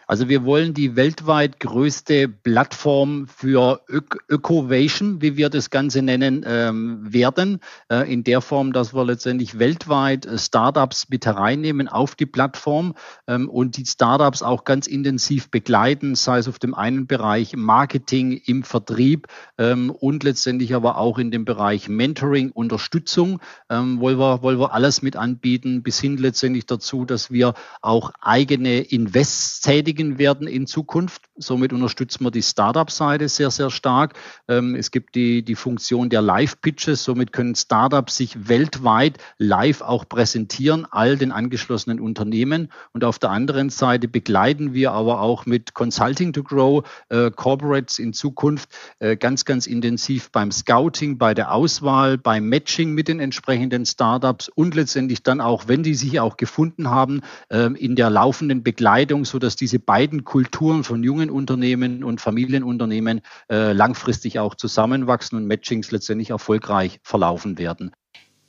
Also 0.10 0.28
wir 0.28 0.44
wollen 0.44 0.74
die 0.74 0.96
weltweit 0.96 1.60
größte 1.60 2.28
Plattform 2.28 3.28
für 3.28 3.80
Ökovation, 4.28 5.22
wie 5.22 5.38
wir 5.38 5.52
das 5.52 5.70
Ganze 5.70 6.02
nennen, 6.02 6.44
ähm, 6.48 7.14
werden. 7.14 7.60
Äh, 7.92 8.12
in 8.12 8.24
der 8.24 8.42
Form, 8.42 8.74
dass 8.74 8.96
wir 8.96 9.06
letztendlich 9.06 9.60
weltweit 9.60 10.26
äh, 10.26 10.40
Startups 10.40 11.10
mit 11.10 11.28
hereinnehmen 11.28 11.88
auf 11.88 12.16
die 12.16 12.26
Plattform 12.26 12.96
ähm, 13.28 13.48
und 13.48 13.78
die 13.78 13.86
Startups 13.86 14.42
auch 14.42 14.64
ganz 14.64 14.88
intensiv 14.88 15.52
begleiten, 15.52 16.16
sei 16.16 16.40
es 16.40 16.48
auf 16.48 16.58
dem 16.58 16.74
einen 16.74 17.06
Bereich 17.06 17.56
Marketing, 17.56 18.42
im 18.44 18.64
Vertrieb 18.64 19.28
ähm, 19.60 19.92
und 19.92 20.24
letztendlich 20.24 20.74
aber 20.74 20.98
auch 20.98 21.20
in 21.20 21.30
dem 21.30 21.46
Bereich 21.46 21.88
Mentoring, 21.88 22.50
Unterstützung, 22.50 23.42
ähm, 23.70 24.00
wollen, 24.00 24.18
wir, 24.18 24.42
wollen 24.42 24.60
wir 24.60 24.74
alles 24.74 25.04
mit 25.04 25.16
anbieten, 25.16 25.84
bis 25.84 26.00
hin 26.00 26.18
letztendlich 26.18 26.66
dazu, 26.66 27.06
dass 27.06 27.30
wir 27.30 27.54
auch 27.84 28.10
eigene 28.22 28.80
Invests 28.80 29.62
tätigen 29.62 29.99
tätigen 30.00 30.18
werden 30.18 30.48
in 30.48 30.66
Zukunft. 30.66 31.24
Somit 31.36 31.74
unterstützen 31.74 32.24
wir 32.24 32.32
die 32.32 32.42
Startup-Seite 32.42 33.28
sehr, 33.28 33.52
sehr 33.52 33.70
stark. 33.70 34.14
Ähm, 34.48 34.76
es 34.76 34.92
gibt 34.92 35.16
die, 35.16 35.44
die 35.44 35.56
Funktion 35.56 36.10
der 36.10 36.22
Live-Pitches. 36.22 37.04
Somit 37.04 37.34
können 37.34 37.56
Startups 37.56 38.18
sich 38.18 38.48
weltweit 38.48 39.18
live 39.38 39.82
auch 39.82 40.08
präsentieren, 40.08 40.88
all 40.90 41.18
den 41.18 41.32
angeschlossenen 41.32 42.00
Unternehmen. 42.00 42.72
Und 42.94 43.04
auf 43.04 43.20
der 43.20 43.32
anderen 43.32 43.70
Seite 43.70 44.08
begleiten 44.08 44.74
wir 44.74 44.92
aber 44.92 45.22
auch 45.22 45.46
mit 45.46 45.74
Consulting 45.74 46.34
to 46.34 46.44
Grow 46.44 46.84
äh, 47.10 47.32
Corporates 47.32 48.00
in 48.00 48.14
Zukunft 48.14 48.70
äh, 49.00 49.18
ganz, 49.18 49.44
ganz 49.44 49.68
intensiv 49.68 50.32
beim 50.32 50.52
Scouting, 50.52 51.18
bei 51.18 51.34
der 51.34 51.54
Auswahl, 51.54 52.18
beim 52.18 52.48
Matching 52.48 52.94
mit 52.94 53.08
den 53.08 53.20
entsprechenden 53.20 53.86
Startups 53.86 54.50
und 54.50 54.76
letztendlich 54.76 55.24
dann 55.24 55.42
auch, 55.42 55.68
wenn 55.68 55.84
die 55.84 55.96
sich 55.96 56.20
auch 56.20 56.38
gefunden 56.38 56.90
haben, 56.90 57.22
äh, 57.50 57.70
in 57.74 57.96
der 57.96 58.10
laufenden 58.10 58.64
Begleitung, 58.64 59.26
sodass 59.26 59.56
diese 59.56 59.80
beiden 59.90 60.24
Kulturen 60.24 60.84
von 60.84 61.02
jungen 61.02 61.32
Unternehmen 61.32 62.04
und 62.04 62.22
Familienunternehmen 62.22 63.22
äh, 63.50 63.74
langfristig 63.74 64.38
auch 64.38 64.54
zusammenwachsen 64.54 65.36
und 65.36 65.48
Matchings 65.48 65.90
letztendlich 65.90 66.30
erfolgreich 66.30 67.00
verlaufen 67.02 67.58
werden. 67.58 67.92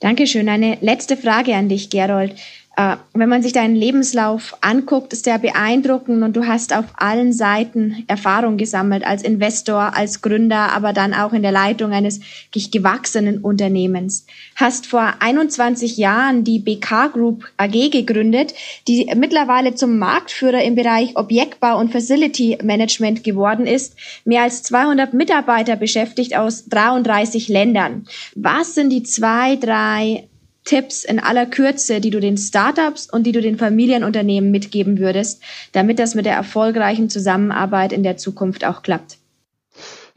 Dankeschön. 0.01 0.47
Eine 0.49 0.77
letzte 0.81 1.17
Frage 1.17 1.55
an 1.55 1.67
dich, 1.67 1.89
Gerold. 1.89 2.35
Äh, 2.77 2.95
wenn 3.13 3.27
man 3.27 3.43
sich 3.43 3.51
deinen 3.51 3.75
Lebenslauf 3.75 4.55
anguckt, 4.61 5.11
ist 5.11 5.25
der 5.25 5.37
beeindruckend 5.39 6.23
und 6.23 6.37
du 6.37 6.47
hast 6.47 6.73
auf 6.73 6.85
allen 6.95 7.33
Seiten 7.33 8.05
Erfahrung 8.07 8.55
gesammelt 8.55 9.05
als 9.05 9.23
Investor, 9.23 9.95
als 9.95 10.21
Gründer, 10.21 10.71
aber 10.71 10.93
dann 10.93 11.13
auch 11.13 11.33
in 11.33 11.41
der 11.41 11.51
Leitung 11.51 11.91
eines 11.91 12.21
gewachsenen 12.53 13.39
Unternehmens. 13.39 14.25
Hast 14.55 14.87
vor 14.87 15.15
21 15.19 15.97
Jahren 15.97 16.45
die 16.45 16.59
BK 16.59 17.07
Group 17.07 17.45
AG 17.57 17.91
gegründet, 17.91 18.53
die 18.87 19.11
mittlerweile 19.15 19.75
zum 19.75 19.97
Marktführer 19.99 20.63
im 20.63 20.75
Bereich 20.75 21.17
Objektbau 21.17 21.77
und 21.77 21.91
Facility 21.91 22.57
Management 22.63 23.25
geworden 23.25 23.67
ist, 23.67 23.97
mehr 24.23 24.43
als 24.43 24.63
200 24.63 25.13
Mitarbeiter 25.13 25.75
beschäftigt 25.75 26.37
aus 26.37 26.65
33 26.69 27.49
Ländern. 27.49 28.05
Was 28.35 28.75
sind 28.75 28.91
die 28.91 29.03
zwei, 29.03 29.57
drei 29.57 30.29
Tipps 30.63 31.03
in 31.03 31.19
aller 31.19 31.45
Kürze, 31.45 32.01
die 32.01 32.11
du 32.11 32.19
den 32.19 32.37
Startups 32.37 33.09
und 33.09 33.23
die 33.23 33.31
du 33.31 33.41
den 33.41 33.57
Familienunternehmen 33.57 34.51
mitgeben 34.51 34.99
würdest, 34.99 35.41
damit 35.71 35.99
das 35.99 36.15
mit 36.15 36.25
der 36.25 36.35
erfolgreichen 36.35 37.09
Zusammenarbeit 37.09 37.93
in 37.93 38.03
der 38.03 38.17
Zukunft 38.17 38.63
auch 38.63 38.83
klappt? 38.83 39.17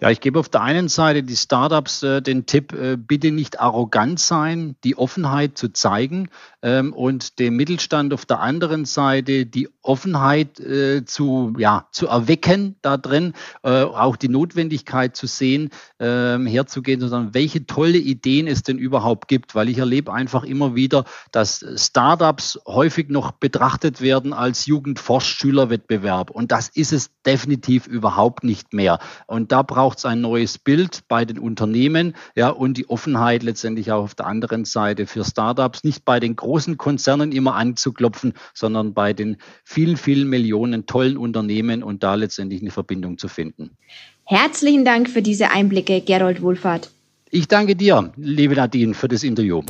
Ja, 0.01 0.11
ich 0.11 0.21
gebe 0.21 0.39
auf 0.41 0.49
der 0.49 0.63
einen 0.63 0.89
Seite 0.89 1.23
die 1.23 1.37
Startups 1.37 2.03
äh, 2.03 2.21
den 2.21 2.47
Tipp, 2.47 2.73
äh, 2.73 2.97
bitte 2.97 3.31
nicht 3.31 3.61
arrogant 3.61 4.19
sein, 4.19 4.75
die 4.83 4.99
Offenheit 4.99 5.57
zu 5.57 5.73
zeigen 5.73 6.29
ähm, 6.63 6.93
und 6.93 7.39
dem 7.39 7.57
Mittelstand 7.57 8.13
auf 8.13 8.27
der 8.27 8.41
anderen 8.41 8.87
Seite 8.87 9.47
die 9.47 9.69
Offenheit 9.83 10.59
äh, 10.59 11.05
zu, 11.05 11.55
ja, 11.59 11.87
zu 11.93 12.09
erwecken 12.09 12.77
da 12.83 12.97
drin, 12.97 13.35
äh, 13.63 13.83
auch 13.83 14.17
die 14.17 14.29
Notwendigkeit 14.29 15.17
zu 15.17 15.27
sehen, 15.27 15.71
ähm, 16.01 16.47
herzugehen, 16.47 17.01
sondern 17.01 17.35
welche 17.35 17.67
tolle 17.67 17.99
Ideen 17.99 18.49
es 18.49 18.63
denn 18.63 18.79
überhaupt 18.79 19.29
gibt, 19.29 19.55
weil 19.55 19.69
ich 19.69 19.79
erlebe 19.79 20.13
einfach 20.13 20.43
immer 20.43 20.75
wieder, 20.75 21.05
dass 21.31 21.65
Startups 21.77 22.59
häufig 22.67 23.11
noch 23.11 23.33
betrachtet 23.33 24.01
werden 24.01 24.33
als 24.33 24.67
Jugendforschschülerwettbewerb 24.67 26.31
und 26.31 26.51
das 26.51 26.69
ist 26.69 26.93
es 26.93 27.11
definitiv 27.25 27.87
überhaupt 27.87 28.43
nicht 28.43 28.73
mehr. 28.73 28.99
Und 29.27 29.53
da 29.53 29.63
es 29.93 30.07
ein 30.07 30.23
neues 30.23 30.57
Bild 30.57 31.03
bei 31.09 31.27
den 31.27 31.39
Unternehmen, 31.39 32.15
ja, 32.35 32.49
und 32.49 32.79
die 32.79 32.89
Offenheit 32.89 33.43
letztendlich 33.43 33.93
auch 33.93 34.05
auf 34.05 34.15
der 34.15 34.27
anderen 34.27 34.65
Seite 34.65 35.07
für 35.07 35.25
Startups, 35.25 35.85
nicht 35.85 36.07
bei 36.07 36.19
den 36.19 36.37
großen 36.37 36.79
Konzernen 36.79 37.31
immer 37.33 37.55
anzuklopfen, 37.57 38.33
sondern 38.55 38.95
bei 38.95 39.13
den 39.13 39.37
vielen, 39.65 39.97
vielen 39.97 40.29
Millionen 40.29 40.87
tollen 40.87 41.17
Unternehmen 41.17 41.83
und 41.83 42.03
da 42.03 42.15
letztendlich 42.15 42.63
eine 42.63 42.71
Verbindung 42.71 43.19
zu 43.19 43.29
finden. 43.29 43.77
Herzlichen 44.25 44.87
Dank 44.87 45.11
für 45.11 45.21
diese 45.21 45.51
Einblicke, 45.51 46.01
Gerold 46.01 46.41
Wohlfahrt. 46.41 46.91
Ich 47.31 47.47
danke 47.47 47.77
dir, 47.77 48.13
liebe 48.17 48.55
Nadine, 48.55 48.95
für 48.95 49.09
das 49.09 49.23
Interview. 49.23 49.61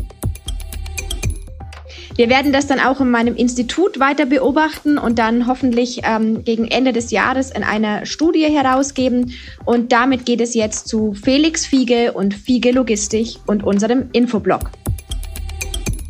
Wir 2.16 2.28
werden 2.28 2.52
das 2.52 2.68
dann 2.68 2.78
auch 2.78 3.00
in 3.00 3.11
meinem 3.11 3.35
Institut 3.35 3.99
weiter 3.99 4.25
beobachten 4.26 4.99
und 4.99 5.18
dann 5.18 5.49
hoffentlich 5.49 6.02
ähm, 6.04 6.44
gegen 6.44 6.68
Ende 6.68 6.92
des 6.92 7.11
Jahres 7.11 7.50
in 7.50 7.64
einer 7.64 8.06
Studie 8.06 8.44
herausgeben. 8.44 9.33
Und 9.64 9.90
damit 9.90 10.25
geht 10.25 10.40
es 10.40 10.54
jetzt 10.54 10.87
zu 10.87 11.14
Felix 11.14 11.66
Fiege 11.66 12.12
und 12.12 12.33
Fiege 12.33 12.71
Logistik 12.71 13.38
und 13.47 13.64
unserem 13.64 14.11
Infoblog. 14.12 14.71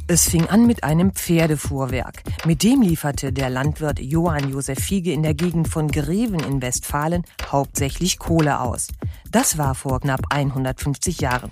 Es 0.06 0.28
fing 0.28 0.46
an 0.48 0.66
mit 0.66 0.84
einem 0.84 1.12
Pferdefuhrwerk. 1.12 2.22
Mit 2.44 2.62
dem 2.62 2.82
lieferte 2.82 3.32
der 3.32 3.48
Landwirt 3.48 3.98
Johann 3.98 4.50
Josef 4.50 4.78
Fiege 4.78 5.12
in 5.12 5.22
der 5.22 5.32
Gegend 5.32 5.68
von 5.68 5.88
Greven 5.88 6.40
in 6.40 6.60
Westfalen 6.60 7.22
hauptsächlich 7.50 8.18
Kohle 8.18 8.60
aus. 8.60 8.88
Das 9.30 9.56
war 9.56 9.74
vor 9.74 10.00
knapp 10.00 10.20
150 10.28 11.22
Jahren. 11.22 11.50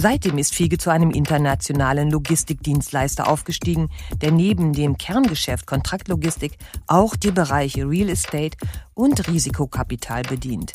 Seitdem 0.00 0.38
ist 0.38 0.54
Fiege 0.54 0.78
zu 0.78 0.90
einem 0.90 1.10
internationalen 1.10 2.08
Logistikdienstleister 2.08 3.28
aufgestiegen, 3.28 3.88
der 4.20 4.30
neben 4.30 4.72
dem 4.72 4.96
Kerngeschäft 4.96 5.66
Kontraktlogistik 5.66 6.56
auch 6.86 7.16
die 7.16 7.32
Bereiche 7.32 7.84
Real 7.84 8.08
Estate 8.08 8.56
und 8.94 9.26
Risikokapital 9.26 10.22
bedient. 10.22 10.74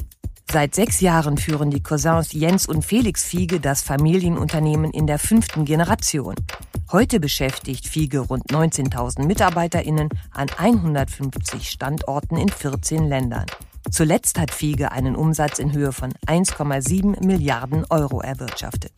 Seit 0.52 0.76
sechs 0.76 1.00
Jahren 1.00 1.38
führen 1.38 1.72
die 1.72 1.82
Cousins 1.82 2.34
Jens 2.34 2.66
und 2.66 2.84
Felix 2.84 3.24
Fiege 3.24 3.62
das 3.62 3.82
Familienunternehmen 3.82 4.92
in 4.92 5.08
der 5.08 5.20
fünften 5.20 5.64
Generation. 5.64 6.36
Heute 6.92 7.22
beschäftigt 7.22 7.88
Fiege 7.88 8.20
rund 8.20 8.52
19.000 8.52 9.26
MitarbeiterInnen 9.26 10.10
an 10.32 10.50
150 10.50 11.70
Standorten 11.70 12.36
in 12.36 12.50
14 12.50 13.08
Ländern. 13.08 13.46
Zuletzt 13.94 14.40
hat 14.40 14.50
Fiege 14.50 14.92
einen 14.92 15.16
Umsatz 15.16 15.60
in 15.60 15.72
Höhe 15.72 15.92
von 15.92 16.14
1,7 16.26 17.24
Milliarden 17.24 17.86
Euro 17.92 18.22
erwirtschaftet. 18.22 18.92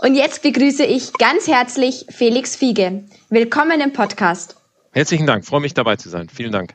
Und 0.00 0.14
jetzt 0.14 0.42
begrüße 0.42 0.84
ich 0.84 1.14
ganz 1.14 1.48
herzlich 1.48 2.04
Felix 2.10 2.54
Fiege. 2.54 3.04
Willkommen 3.30 3.80
im 3.80 3.94
Podcast. 3.94 4.56
Herzlichen 4.92 5.26
Dank, 5.26 5.46
freue 5.46 5.62
mich 5.62 5.72
dabei 5.72 5.96
zu 5.96 6.10
sein. 6.10 6.28
Vielen 6.28 6.52
Dank. 6.52 6.74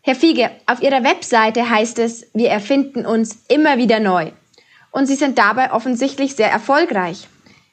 Herr 0.00 0.14
Fiege, 0.14 0.50
auf 0.64 0.80
Ihrer 0.80 1.04
Webseite 1.04 1.68
heißt 1.68 1.98
es, 1.98 2.26
wir 2.32 2.48
erfinden 2.48 3.04
uns 3.04 3.44
immer 3.48 3.76
wieder 3.76 4.00
neu. 4.00 4.32
Und 4.90 5.04
Sie 5.04 5.16
sind 5.16 5.36
dabei 5.36 5.70
offensichtlich 5.70 6.34
sehr 6.34 6.50
erfolgreich. 6.50 7.28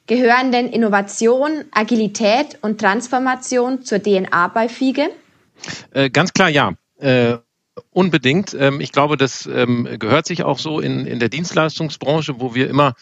Gehören 0.06 0.52
denn 0.52 0.68
Innovation, 0.68 1.64
Agilität 1.72 2.58
und 2.60 2.78
Transformation 2.78 3.82
zur 3.84 4.02
DNA 4.02 4.48
bei 4.48 4.68
Fiege? 4.68 5.08
Äh, 5.94 6.10
ganz 6.10 6.34
klar 6.34 6.50
ja. 6.50 6.74
Äh, 6.98 7.38
unbedingt. 7.90 8.56
Ähm, 8.58 8.80
ich 8.80 8.92
glaube, 8.92 9.16
das 9.16 9.46
ähm, 9.46 9.88
gehört 9.98 10.26
sich 10.26 10.42
auch 10.42 10.58
so 10.58 10.80
in, 10.80 11.06
in 11.06 11.18
der 11.18 11.28
Dienstleistungsbranche, 11.28 12.40
wo 12.40 12.54
wir 12.54 12.68
immer 12.68 12.94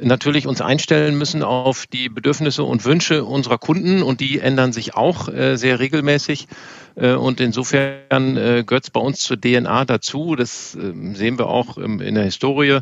natürlich 0.00 0.46
uns 0.46 0.60
einstellen 0.60 1.16
müssen 1.16 1.42
auf 1.42 1.86
die 1.86 2.08
Bedürfnisse 2.08 2.64
und 2.64 2.84
Wünsche 2.84 3.24
unserer 3.24 3.58
Kunden 3.58 4.02
und 4.02 4.20
die 4.20 4.40
ändern 4.40 4.72
sich 4.72 4.94
auch 4.94 5.28
äh, 5.28 5.56
sehr 5.56 5.78
regelmäßig. 5.78 6.48
Äh, 6.96 7.12
und 7.12 7.40
insofern 7.40 8.36
äh, 8.36 8.64
gehört 8.66 8.84
es 8.84 8.90
bei 8.90 9.00
uns 9.00 9.20
zur 9.20 9.40
DNA 9.40 9.84
dazu. 9.84 10.36
Das 10.36 10.74
äh, 10.74 10.92
sehen 11.14 11.38
wir 11.38 11.46
auch 11.46 11.78
ähm, 11.78 12.00
in 12.00 12.14
der 12.14 12.24
Historie 12.24 12.80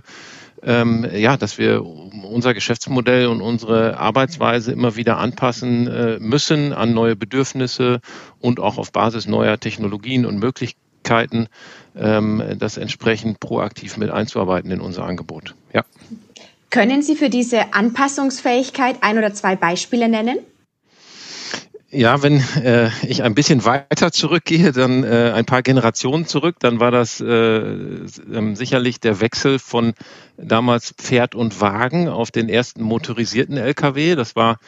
ähm, 0.64 1.06
ja, 1.12 1.36
dass 1.36 1.58
wir 1.58 1.84
unser 1.84 2.54
Geschäftsmodell 2.54 3.26
und 3.26 3.40
unsere 3.40 3.98
Arbeitsweise 3.98 4.72
immer 4.72 4.96
wieder 4.96 5.18
anpassen 5.18 5.86
äh, 5.86 6.18
müssen 6.20 6.72
an 6.72 6.94
neue 6.94 7.16
Bedürfnisse 7.16 8.00
und 8.40 8.60
auch 8.60 8.78
auf 8.78 8.92
Basis 8.92 9.26
neuer 9.26 9.58
Technologien 9.58 10.24
und 10.24 10.38
Möglichkeiten, 10.38 11.48
ähm, 11.96 12.42
das 12.58 12.76
entsprechend 12.76 13.40
proaktiv 13.40 13.96
mit 13.96 14.10
einzuarbeiten 14.10 14.70
in 14.70 14.80
unser 14.80 15.04
Angebot. 15.04 15.54
Ja. 15.72 15.84
Können 16.70 17.02
Sie 17.02 17.16
für 17.16 17.28
diese 17.28 17.74
Anpassungsfähigkeit 17.74 18.96
ein 19.02 19.18
oder 19.18 19.34
zwei 19.34 19.56
Beispiele 19.56 20.08
nennen? 20.08 20.38
Ja, 21.94 22.22
wenn 22.22 22.42
äh, 22.62 22.88
ich 23.06 23.22
ein 23.22 23.34
bisschen 23.34 23.66
weiter 23.66 24.12
zurückgehe, 24.12 24.72
dann 24.72 25.04
äh, 25.04 25.32
ein 25.34 25.44
paar 25.44 25.60
Generationen 25.60 26.24
zurück, 26.24 26.56
dann 26.58 26.80
war 26.80 26.90
das 26.90 27.20
äh, 27.20 27.26
äh, 27.26 28.54
sicherlich 28.54 28.98
der 28.98 29.20
Wechsel 29.20 29.58
von 29.58 29.92
damals 30.38 30.94
Pferd 30.96 31.34
und 31.34 31.60
Wagen 31.60 32.08
auf 32.08 32.30
den 32.30 32.48
ersten 32.48 32.82
motorisierten 32.82 33.58
LKW. 33.58 34.14
Das 34.14 34.36
war 34.36 34.58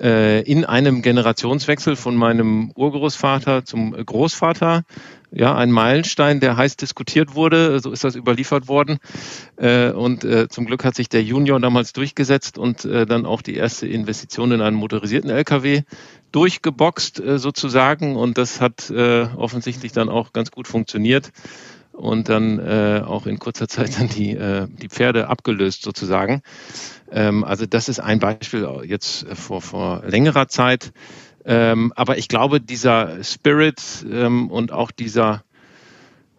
äh, 0.00 0.42
in 0.42 0.64
einem 0.64 1.02
Generationswechsel 1.02 1.94
von 1.94 2.16
meinem 2.16 2.72
Urgroßvater 2.74 3.64
zum 3.64 3.92
Großvater 3.92 4.82
ja, 5.36 5.54
ein 5.54 5.70
Meilenstein, 5.70 6.40
der 6.40 6.56
heiß 6.56 6.76
diskutiert 6.76 7.34
wurde. 7.34 7.78
So 7.80 7.92
ist 7.92 8.04
das 8.04 8.16
überliefert 8.16 8.68
worden. 8.68 8.98
Äh, 9.56 9.90
und 9.90 10.24
äh, 10.24 10.48
zum 10.48 10.64
Glück 10.64 10.82
hat 10.84 10.94
sich 10.94 11.10
der 11.10 11.22
Junior 11.22 11.60
damals 11.60 11.92
durchgesetzt 11.92 12.56
und 12.56 12.86
äh, 12.86 13.04
dann 13.04 13.26
auch 13.26 13.42
die 13.42 13.54
erste 13.54 13.86
Investition 13.86 14.52
in 14.52 14.62
einen 14.62 14.76
motorisierten 14.76 15.28
LKW 15.28 15.82
durchgeboxt 16.32 17.22
sozusagen. 17.36 18.16
Und 18.16 18.36
das 18.36 18.60
hat 18.60 18.90
offensichtlich 18.90 19.92
dann 19.92 20.10
auch 20.10 20.34
ganz 20.34 20.50
gut 20.50 20.68
funktioniert 20.68 21.32
und 21.96 22.28
dann 22.28 22.58
äh, 22.58 23.02
auch 23.04 23.26
in 23.26 23.38
kurzer 23.38 23.68
Zeit 23.68 23.98
dann 23.98 24.08
die, 24.08 24.32
äh, 24.32 24.66
die 24.68 24.88
Pferde 24.88 25.28
abgelöst 25.28 25.82
sozusagen. 25.82 26.42
Ähm, 27.10 27.42
also 27.42 27.66
das 27.66 27.88
ist 27.88 28.00
ein 28.00 28.18
Beispiel 28.18 28.68
jetzt 28.84 29.26
vor, 29.34 29.62
vor 29.62 30.02
längerer 30.06 30.48
Zeit. 30.48 30.92
Ähm, 31.46 31.92
aber 31.94 32.18
ich 32.18 32.26
glaube, 32.26 32.60
dieser 32.60 33.22
Spirit 33.22 33.80
ähm, 34.10 34.50
und 34.50 34.72
auch 34.72 34.90
dieser 34.90 35.44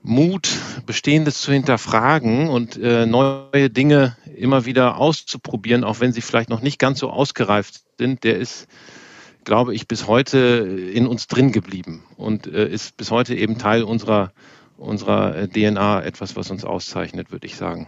Mut, 0.03 0.49
Bestehendes 0.85 1.41
zu 1.41 1.51
hinterfragen 1.51 2.49
und 2.49 2.77
äh, 2.77 3.05
neue 3.05 3.69
Dinge 3.69 4.17
immer 4.35 4.65
wieder 4.65 4.97
auszuprobieren, 4.97 5.83
auch 5.83 6.01
wenn 6.01 6.13
sie 6.13 6.21
vielleicht 6.21 6.49
noch 6.49 6.61
nicht 6.61 6.77
ganz 6.77 6.99
so 6.99 7.09
ausgereift 7.09 7.81
sind, 7.97 8.23
der 8.23 8.37
ist, 8.37 8.67
glaube 9.45 9.73
ich, 9.73 9.87
bis 9.87 10.07
heute 10.07 10.37
in 10.93 11.07
uns 11.07 11.27
drin 11.27 11.51
geblieben 11.51 12.03
und 12.17 12.47
äh, 12.47 12.67
ist 12.67 12.97
bis 12.97 13.09
heute 13.09 13.33
eben 13.33 13.57
Teil 13.57 13.83
unserer, 13.83 14.31
unserer 14.77 15.35
äh, 15.35 15.47
DNA, 15.47 16.03
etwas, 16.03 16.35
was 16.35 16.51
uns 16.51 16.65
auszeichnet, 16.65 17.31
würde 17.31 17.47
ich 17.47 17.55
sagen. 17.55 17.87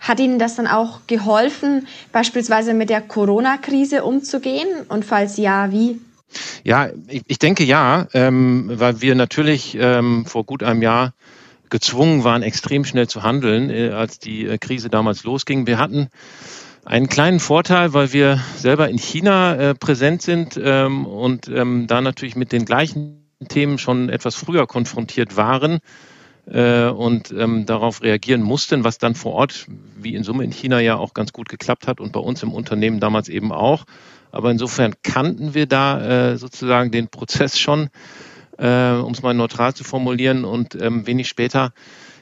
Hat 0.00 0.20
Ihnen 0.20 0.38
das 0.38 0.56
dann 0.56 0.66
auch 0.66 1.00
geholfen, 1.06 1.86
beispielsweise 2.12 2.74
mit 2.74 2.90
der 2.90 3.00
Corona-Krise 3.00 4.04
umzugehen? 4.04 4.68
Und 4.88 5.04
falls 5.04 5.36
ja, 5.36 5.72
wie? 5.72 6.00
Ja, 6.64 6.90
ich, 7.08 7.22
ich 7.26 7.38
denke 7.38 7.64
ja, 7.64 8.08
ähm, 8.12 8.70
weil 8.74 9.00
wir 9.00 9.14
natürlich 9.14 9.76
ähm, 9.78 10.26
vor 10.26 10.44
gut 10.44 10.62
einem 10.62 10.82
Jahr 10.82 11.14
gezwungen 11.70 12.24
waren, 12.24 12.42
extrem 12.42 12.84
schnell 12.84 13.08
zu 13.08 13.22
handeln, 13.22 13.70
äh, 13.70 13.90
als 13.90 14.18
die 14.18 14.46
äh, 14.46 14.58
Krise 14.58 14.88
damals 14.88 15.24
losging. 15.24 15.66
Wir 15.66 15.78
hatten 15.78 16.08
einen 16.84 17.08
kleinen 17.08 17.40
Vorteil, 17.40 17.92
weil 17.92 18.12
wir 18.12 18.40
selber 18.56 18.88
in 18.88 18.98
China 18.98 19.56
äh, 19.56 19.74
präsent 19.74 20.22
sind 20.22 20.58
ähm, 20.62 21.06
und 21.06 21.48
ähm, 21.48 21.86
da 21.86 22.00
natürlich 22.00 22.36
mit 22.36 22.52
den 22.52 22.64
gleichen 22.64 23.26
Themen 23.48 23.78
schon 23.78 24.08
etwas 24.08 24.36
früher 24.36 24.66
konfrontiert 24.66 25.36
waren 25.36 25.80
äh, 26.46 26.86
und 26.86 27.32
ähm, 27.36 27.66
darauf 27.66 28.02
reagieren 28.02 28.42
mussten, 28.42 28.84
was 28.84 28.98
dann 28.98 29.14
vor 29.14 29.32
Ort, 29.32 29.66
wie 29.96 30.14
in 30.14 30.22
Summe 30.22 30.44
in 30.44 30.52
China 30.52 30.80
ja 30.80 30.96
auch 30.96 31.12
ganz 31.12 31.32
gut 31.32 31.48
geklappt 31.48 31.86
hat 31.86 32.00
und 32.00 32.12
bei 32.12 32.20
uns 32.20 32.42
im 32.42 32.52
Unternehmen 32.52 33.00
damals 33.00 33.28
eben 33.28 33.52
auch. 33.52 33.84
Aber 34.36 34.50
insofern 34.50 34.92
kannten 35.02 35.54
wir 35.54 35.64
da 35.64 36.32
äh, 36.32 36.36
sozusagen 36.36 36.90
den 36.90 37.08
Prozess 37.08 37.58
schon, 37.58 37.88
äh, 38.58 38.90
um 38.92 39.12
es 39.12 39.22
mal 39.22 39.32
neutral 39.32 39.72
zu 39.72 39.82
formulieren, 39.82 40.44
und 40.44 40.74
ähm, 40.74 41.06
wenig 41.06 41.26
später 41.26 41.72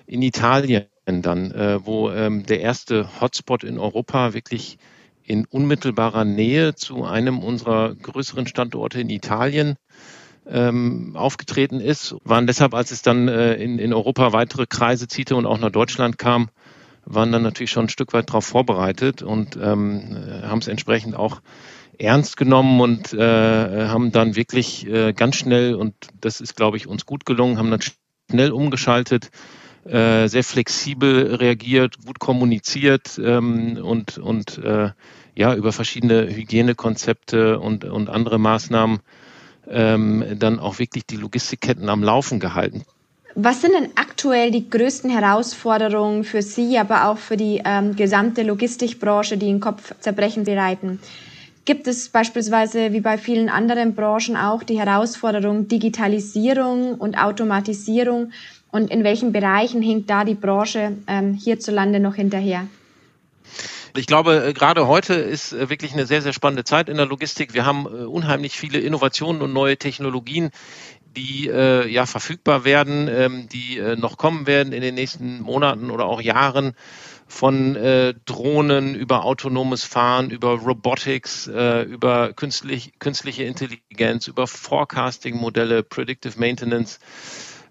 in 0.06 0.22
Italien 0.22 0.84
dann, 1.06 1.50
äh, 1.50 1.84
wo 1.84 2.10
ähm, 2.12 2.46
der 2.46 2.60
erste 2.60 3.20
Hotspot 3.20 3.64
in 3.64 3.80
Europa 3.80 4.32
wirklich 4.32 4.78
in 5.24 5.44
unmittelbarer 5.44 6.24
Nähe 6.24 6.76
zu 6.76 7.04
einem 7.04 7.40
unserer 7.40 7.96
größeren 7.96 8.46
Standorte 8.46 9.00
in 9.00 9.10
Italien 9.10 9.74
ähm, 10.46 11.16
aufgetreten 11.16 11.80
ist, 11.80 12.14
waren 12.22 12.46
deshalb, 12.46 12.74
als 12.74 12.92
es 12.92 13.02
dann 13.02 13.26
äh, 13.26 13.54
in, 13.54 13.80
in 13.80 13.92
Europa 13.92 14.32
weitere 14.32 14.66
Kreise 14.66 15.08
ziehte 15.08 15.34
und 15.34 15.46
auch 15.46 15.58
nach 15.58 15.72
Deutschland 15.72 16.16
kam, 16.16 16.48
waren 17.06 17.32
dann 17.32 17.42
natürlich 17.42 17.72
schon 17.72 17.86
ein 17.86 17.90
Stück 17.90 18.12
weit 18.12 18.28
darauf 18.28 18.46
vorbereitet 18.46 19.22
und 19.22 19.56
ähm, 19.60 20.16
äh, 20.16 20.46
haben 20.46 20.60
es 20.60 20.68
entsprechend 20.68 21.16
auch 21.16 21.40
ernst 21.98 22.36
genommen 22.36 22.80
und 22.80 23.12
äh, 23.12 23.86
haben 23.88 24.12
dann 24.12 24.36
wirklich 24.36 24.86
äh, 24.86 25.12
ganz 25.12 25.36
schnell, 25.36 25.74
und 25.74 25.94
das 26.20 26.40
ist, 26.40 26.56
glaube 26.56 26.76
ich, 26.76 26.86
uns 26.86 27.06
gut 27.06 27.26
gelungen, 27.26 27.58
haben 27.58 27.70
dann 27.70 27.80
schnell 28.30 28.52
umgeschaltet, 28.52 29.30
äh, 29.84 30.28
sehr 30.28 30.44
flexibel 30.44 31.34
reagiert, 31.34 31.96
gut 32.04 32.18
kommuniziert 32.18 33.20
ähm, 33.22 33.78
und, 33.82 34.18
und 34.18 34.58
äh, 34.58 34.90
ja, 35.34 35.54
über 35.54 35.72
verschiedene 35.72 36.28
Hygienekonzepte 36.34 37.58
und, 37.58 37.84
und 37.84 38.08
andere 38.08 38.38
Maßnahmen 38.38 39.00
ähm, 39.68 40.24
dann 40.38 40.58
auch 40.58 40.78
wirklich 40.78 41.06
die 41.06 41.16
Logistikketten 41.16 41.88
am 41.88 42.02
Laufen 42.02 42.40
gehalten. 42.40 42.84
Was 43.36 43.62
sind 43.62 43.72
denn 43.74 43.90
aktuell 43.96 44.52
die 44.52 44.70
größten 44.70 45.10
Herausforderungen 45.10 46.22
für 46.22 46.40
Sie, 46.40 46.78
aber 46.78 47.08
auch 47.08 47.18
für 47.18 47.36
die 47.36 47.62
ähm, 47.64 47.96
gesamte 47.96 48.44
Logistikbranche, 48.44 49.36
die 49.36 49.46
den 49.46 49.58
Kopfzerbrechen 49.58 50.44
bereiten? 50.44 51.00
Gibt 51.64 51.86
es 51.86 52.10
beispielsweise 52.10 52.92
wie 52.92 53.00
bei 53.00 53.16
vielen 53.16 53.48
anderen 53.48 53.94
Branchen 53.94 54.36
auch 54.36 54.62
die 54.62 54.78
Herausforderung 54.78 55.66
Digitalisierung 55.66 56.96
und 56.96 57.16
Automatisierung? 57.16 58.32
Und 58.70 58.90
in 58.90 59.04
welchen 59.04 59.32
Bereichen 59.32 59.80
hinkt 59.80 60.10
da 60.10 60.24
die 60.24 60.34
Branche 60.34 60.96
ähm, 61.06 61.32
hierzulande 61.32 62.00
noch 62.00 62.16
hinterher? 62.16 62.66
Ich 63.96 64.06
glaube, 64.06 64.48
äh, 64.48 64.52
gerade 64.52 64.88
heute 64.88 65.14
ist 65.14 65.52
äh, 65.52 65.70
wirklich 65.70 65.92
eine 65.92 66.06
sehr, 66.06 66.20
sehr 66.20 66.32
spannende 66.32 66.64
Zeit 66.64 66.88
in 66.88 66.96
der 66.96 67.06
Logistik. 67.06 67.54
Wir 67.54 67.64
haben 67.64 67.86
äh, 67.86 68.04
unheimlich 68.04 68.58
viele 68.58 68.80
Innovationen 68.80 69.40
und 69.40 69.52
neue 69.52 69.76
Technologien, 69.76 70.50
die 71.16 71.48
äh, 71.48 71.88
ja 71.88 72.04
verfügbar 72.04 72.64
werden, 72.64 73.08
ähm, 73.08 73.48
die 73.48 73.78
äh, 73.78 73.96
noch 73.96 74.18
kommen 74.18 74.48
werden 74.48 74.72
in 74.72 74.82
den 74.82 74.96
nächsten 74.96 75.40
Monaten 75.40 75.90
oder 75.90 76.06
auch 76.06 76.20
Jahren 76.20 76.74
von 77.34 77.74
äh, 77.74 78.14
Drohnen 78.24 78.94
über 78.94 79.24
autonomes 79.24 79.84
Fahren, 79.84 80.30
über 80.30 80.50
Robotics, 80.50 81.48
äh, 81.48 81.82
über 81.82 82.32
künstlich, 82.32 82.92
künstliche 83.00 83.42
Intelligenz, 83.42 84.28
über 84.28 84.46
Forecasting-Modelle, 84.46 85.82
Predictive 85.82 86.38
Maintenance 86.38 87.00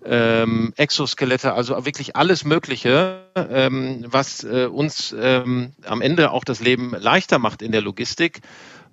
ähm, 0.06 0.74
Exoskelette, 0.76 1.54
also 1.54 1.86
wirklich 1.86 2.18
alles 2.18 2.44
Mögliche, 2.44 3.22
ähm, 3.36 4.04
was 4.06 4.44
äh, 4.44 4.66
uns 4.66 5.16
ähm, 5.18 5.72
am 5.86 6.02
Ende 6.02 6.32
auch 6.32 6.44
das 6.44 6.60
Leben 6.60 6.94
leichter 6.98 7.40
macht 7.40 7.62
in 7.62 7.72
der 7.72 7.82
Logistik. 7.82 8.42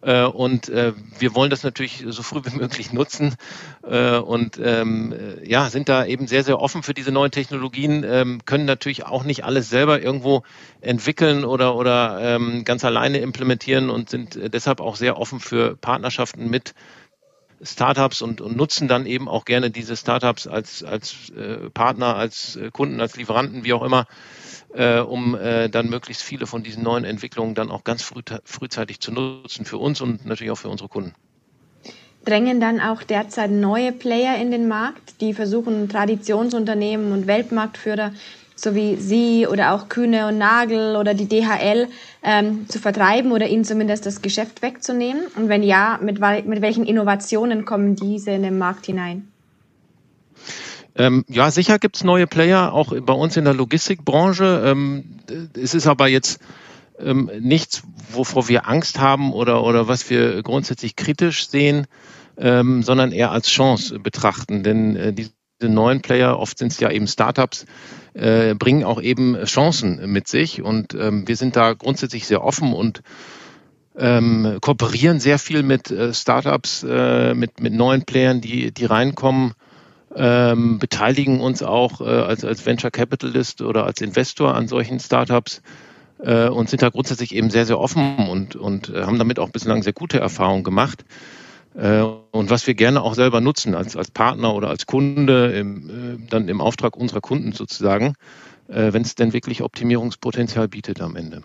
Äh, 0.02 0.24
und 0.24 0.68
äh, 0.68 0.92
wir 1.18 1.34
wollen 1.34 1.50
das 1.50 1.62
natürlich 1.62 2.04
so 2.08 2.22
früh 2.22 2.40
wie 2.44 2.56
möglich 2.56 2.92
nutzen. 2.92 3.34
Äh, 3.82 4.16
und 4.16 4.58
ähm, 4.62 5.12
äh, 5.12 5.48
ja, 5.48 5.68
sind 5.70 5.88
da 5.88 6.04
eben 6.04 6.26
sehr, 6.26 6.44
sehr 6.44 6.60
offen 6.60 6.82
für 6.82 6.94
diese 6.94 7.12
neuen 7.12 7.30
Technologien, 7.30 8.04
ähm, 8.04 8.40
können 8.44 8.64
natürlich 8.64 9.06
auch 9.06 9.24
nicht 9.24 9.44
alles 9.44 9.68
selber 9.68 10.00
irgendwo 10.00 10.42
entwickeln 10.80 11.44
oder, 11.44 11.74
oder 11.76 12.18
ähm, 12.20 12.64
ganz 12.64 12.84
alleine 12.84 13.18
implementieren 13.18 13.90
und 13.90 14.10
sind 14.10 14.38
deshalb 14.52 14.80
auch 14.80 14.96
sehr 14.96 15.18
offen 15.18 15.40
für 15.40 15.76
Partnerschaften 15.76 16.48
mit 16.48 16.74
Startups 17.62 18.22
und, 18.22 18.40
und 18.40 18.56
nutzen 18.56 18.88
dann 18.88 19.04
eben 19.04 19.28
auch 19.28 19.44
gerne 19.44 19.70
diese 19.70 19.94
Startups 19.94 20.46
als, 20.46 20.82
als 20.82 21.30
Partner, 21.74 22.16
als 22.16 22.58
Kunden, 22.72 23.02
als 23.02 23.16
Lieferanten, 23.16 23.64
wie 23.64 23.74
auch 23.74 23.82
immer, 23.82 24.06
äh, 24.74 25.00
um 25.00 25.34
äh, 25.34 25.68
dann 25.68 25.88
möglichst 25.88 26.22
viele 26.22 26.46
von 26.46 26.62
diesen 26.62 26.82
neuen 26.82 27.04
Entwicklungen 27.04 27.54
dann 27.54 27.70
auch 27.70 27.84
ganz 27.84 28.02
früh, 28.02 28.22
frühzeitig 28.44 29.00
zu 29.00 29.12
nutzen 29.12 29.64
für 29.64 29.78
uns 29.78 30.00
und 30.00 30.26
natürlich 30.26 30.50
auch 30.50 30.58
für 30.58 30.68
unsere 30.68 30.88
Kunden. 30.88 31.14
Drängen 32.24 32.60
dann 32.60 32.80
auch 32.80 33.02
derzeit 33.02 33.50
neue 33.50 33.92
Player 33.92 34.36
in 34.36 34.50
den 34.50 34.68
Markt, 34.68 35.20
die 35.20 35.32
versuchen, 35.32 35.88
Traditionsunternehmen 35.88 37.12
und 37.12 37.26
Weltmarktführer 37.26 38.12
so 38.62 38.74
wie 38.74 38.96
Sie 38.96 39.46
oder 39.46 39.72
auch 39.72 39.88
Kühne 39.88 40.28
und 40.28 40.38
Nagel 40.38 40.96
oder 40.96 41.14
die 41.14 41.26
DHL 41.26 41.88
ähm, 42.22 42.68
zu 42.68 42.78
vertreiben 42.78 43.32
oder 43.32 43.48
ihnen 43.48 43.64
zumindest 43.64 44.06
das 44.06 44.22
Geschäft 44.22 44.62
wegzunehmen? 44.62 45.22
Und 45.36 45.48
wenn 45.48 45.62
ja, 45.62 45.98
mit, 46.02 46.20
mit 46.46 46.60
welchen 46.60 46.84
Innovationen 46.84 47.64
kommen 47.64 47.96
diese 47.96 48.32
in 48.32 48.42
den 48.42 48.58
Markt 48.58 48.86
hinein? 48.86 49.29
Ähm, 51.00 51.24
ja, 51.28 51.50
sicher 51.50 51.78
gibt 51.78 51.96
es 51.96 52.04
neue 52.04 52.26
Player, 52.26 52.74
auch 52.74 52.94
bei 53.00 53.14
uns 53.14 53.34
in 53.38 53.44
der 53.46 53.54
Logistikbranche. 53.54 54.62
Ähm, 54.66 55.04
es 55.58 55.72
ist 55.72 55.86
aber 55.86 56.08
jetzt 56.08 56.40
ähm, 56.98 57.30
nichts, 57.40 57.84
wovor 58.12 58.48
wir 58.48 58.68
Angst 58.68 59.00
haben 59.00 59.32
oder, 59.32 59.64
oder 59.64 59.88
was 59.88 60.10
wir 60.10 60.42
grundsätzlich 60.42 60.96
kritisch 60.96 61.48
sehen, 61.48 61.86
ähm, 62.36 62.82
sondern 62.82 63.12
eher 63.12 63.30
als 63.30 63.48
Chance 63.48 63.98
betrachten. 63.98 64.62
Denn 64.62 64.94
äh, 64.94 65.14
diese 65.14 65.32
neuen 65.62 66.02
Player, 66.02 66.38
oft 66.38 66.58
sind 66.58 66.72
es 66.72 66.80
ja 66.80 66.90
eben 66.90 67.06
Startups, 67.06 67.64
äh, 68.12 68.54
bringen 68.54 68.84
auch 68.84 69.00
eben 69.00 69.42
Chancen 69.44 70.12
mit 70.12 70.28
sich. 70.28 70.60
Und 70.60 70.92
ähm, 70.92 71.26
wir 71.26 71.36
sind 71.36 71.56
da 71.56 71.72
grundsätzlich 71.72 72.26
sehr 72.26 72.44
offen 72.44 72.74
und 72.74 73.00
ähm, 73.96 74.58
kooperieren 74.60 75.18
sehr 75.18 75.38
viel 75.38 75.62
mit 75.62 75.90
äh, 75.90 76.12
Startups, 76.12 76.84
äh, 76.86 77.32
mit, 77.32 77.58
mit 77.58 77.72
neuen 77.72 78.04
Playern, 78.04 78.42
die, 78.42 78.70
die 78.70 78.84
reinkommen, 78.84 79.54
ähm, 80.14 80.78
beteiligen 80.78 81.40
uns 81.40 81.62
auch 81.62 82.00
äh, 82.00 82.04
als, 82.04 82.44
als 82.44 82.66
Venture 82.66 82.90
Capitalist 82.90 83.62
oder 83.62 83.84
als 83.84 84.00
Investor 84.00 84.54
an 84.54 84.68
solchen 84.68 84.98
Startups 84.98 85.62
äh, 86.18 86.48
und 86.48 86.68
sind 86.68 86.82
da 86.82 86.88
grundsätzlich 86.88 87.34
eben 87.34 87.50
sehr, 87.50 87.66
sehr 87.66 87.78
offen 87.78 88.28
und, 88.28 88.56
und 88.56 88.88
äh, 88.90 89.04
haben 89.04 89.18
damit 89.18 89.38
auch 89.38 89.50
bislang 89.50 89.82
sehr 89.82 89.92
gute 89.92 90.18
Erfahrungen 90.18 90.64
gemacht. 90.64 91.04
Äh, 91.74 92.00
und 92.00 92.50
was 92.50 92.66
wir 92.66 92.74
gerne 92.74 93.02
auch 93.02 93.14
selber 93.14 93.40
nutzen 93.40 93.74
als, 93.74 93.96
als 93.96 94.10
Partner 94.10 94.54
oder 94.54 94.68
als 94.68 94.86
Kunde, 94.86 95.52
im, 95.52 95.88
äh, 95.88 96.26
dann 96.28 96.48
im 96.48 96.60
Auftrag 96.60 96.96
unserer 96.96 97.20
Kunden 97.20 97.52
sozusagen, 97.52 98.14
äh, 98.68 98.92
wenn 98.92 99.02
es 99.02 99.14
denn 99.14 99.32
wirklich 99.32 99.62
Optimierungspotenzial 99.62 100.68
bietet 100.68 101.00
am 101.00 101.16
Ende. 101.16 101.42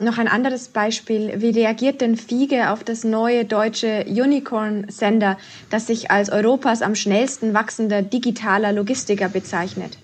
Noch 0.00 0.18
ein 0.18 0.26
anderes 0.26 0.68
Beispiel. 0.68 1.34
Wie 1.36 1.50
reagiert 1.50 2.00
denn 2.00 2.16
Fiege 2.16 2.70
auf 2.70 2.82
das 2.82 3.04
neue 3.04 3.44
deutsche 3.44 4.04
Unicorn-Sender, 4.08 5.38
das 5.70 5.86
sich 5.86 6.10
als 6.10 6.30
Europas 6.30 6.82
am 6.82 6.96
schnellsten 6.96 7.54
wachsender 7.54 8.02
digitaler 8.02 8.72
Logistiker 8.72 9.28
bezeichnet? 9.28 9.98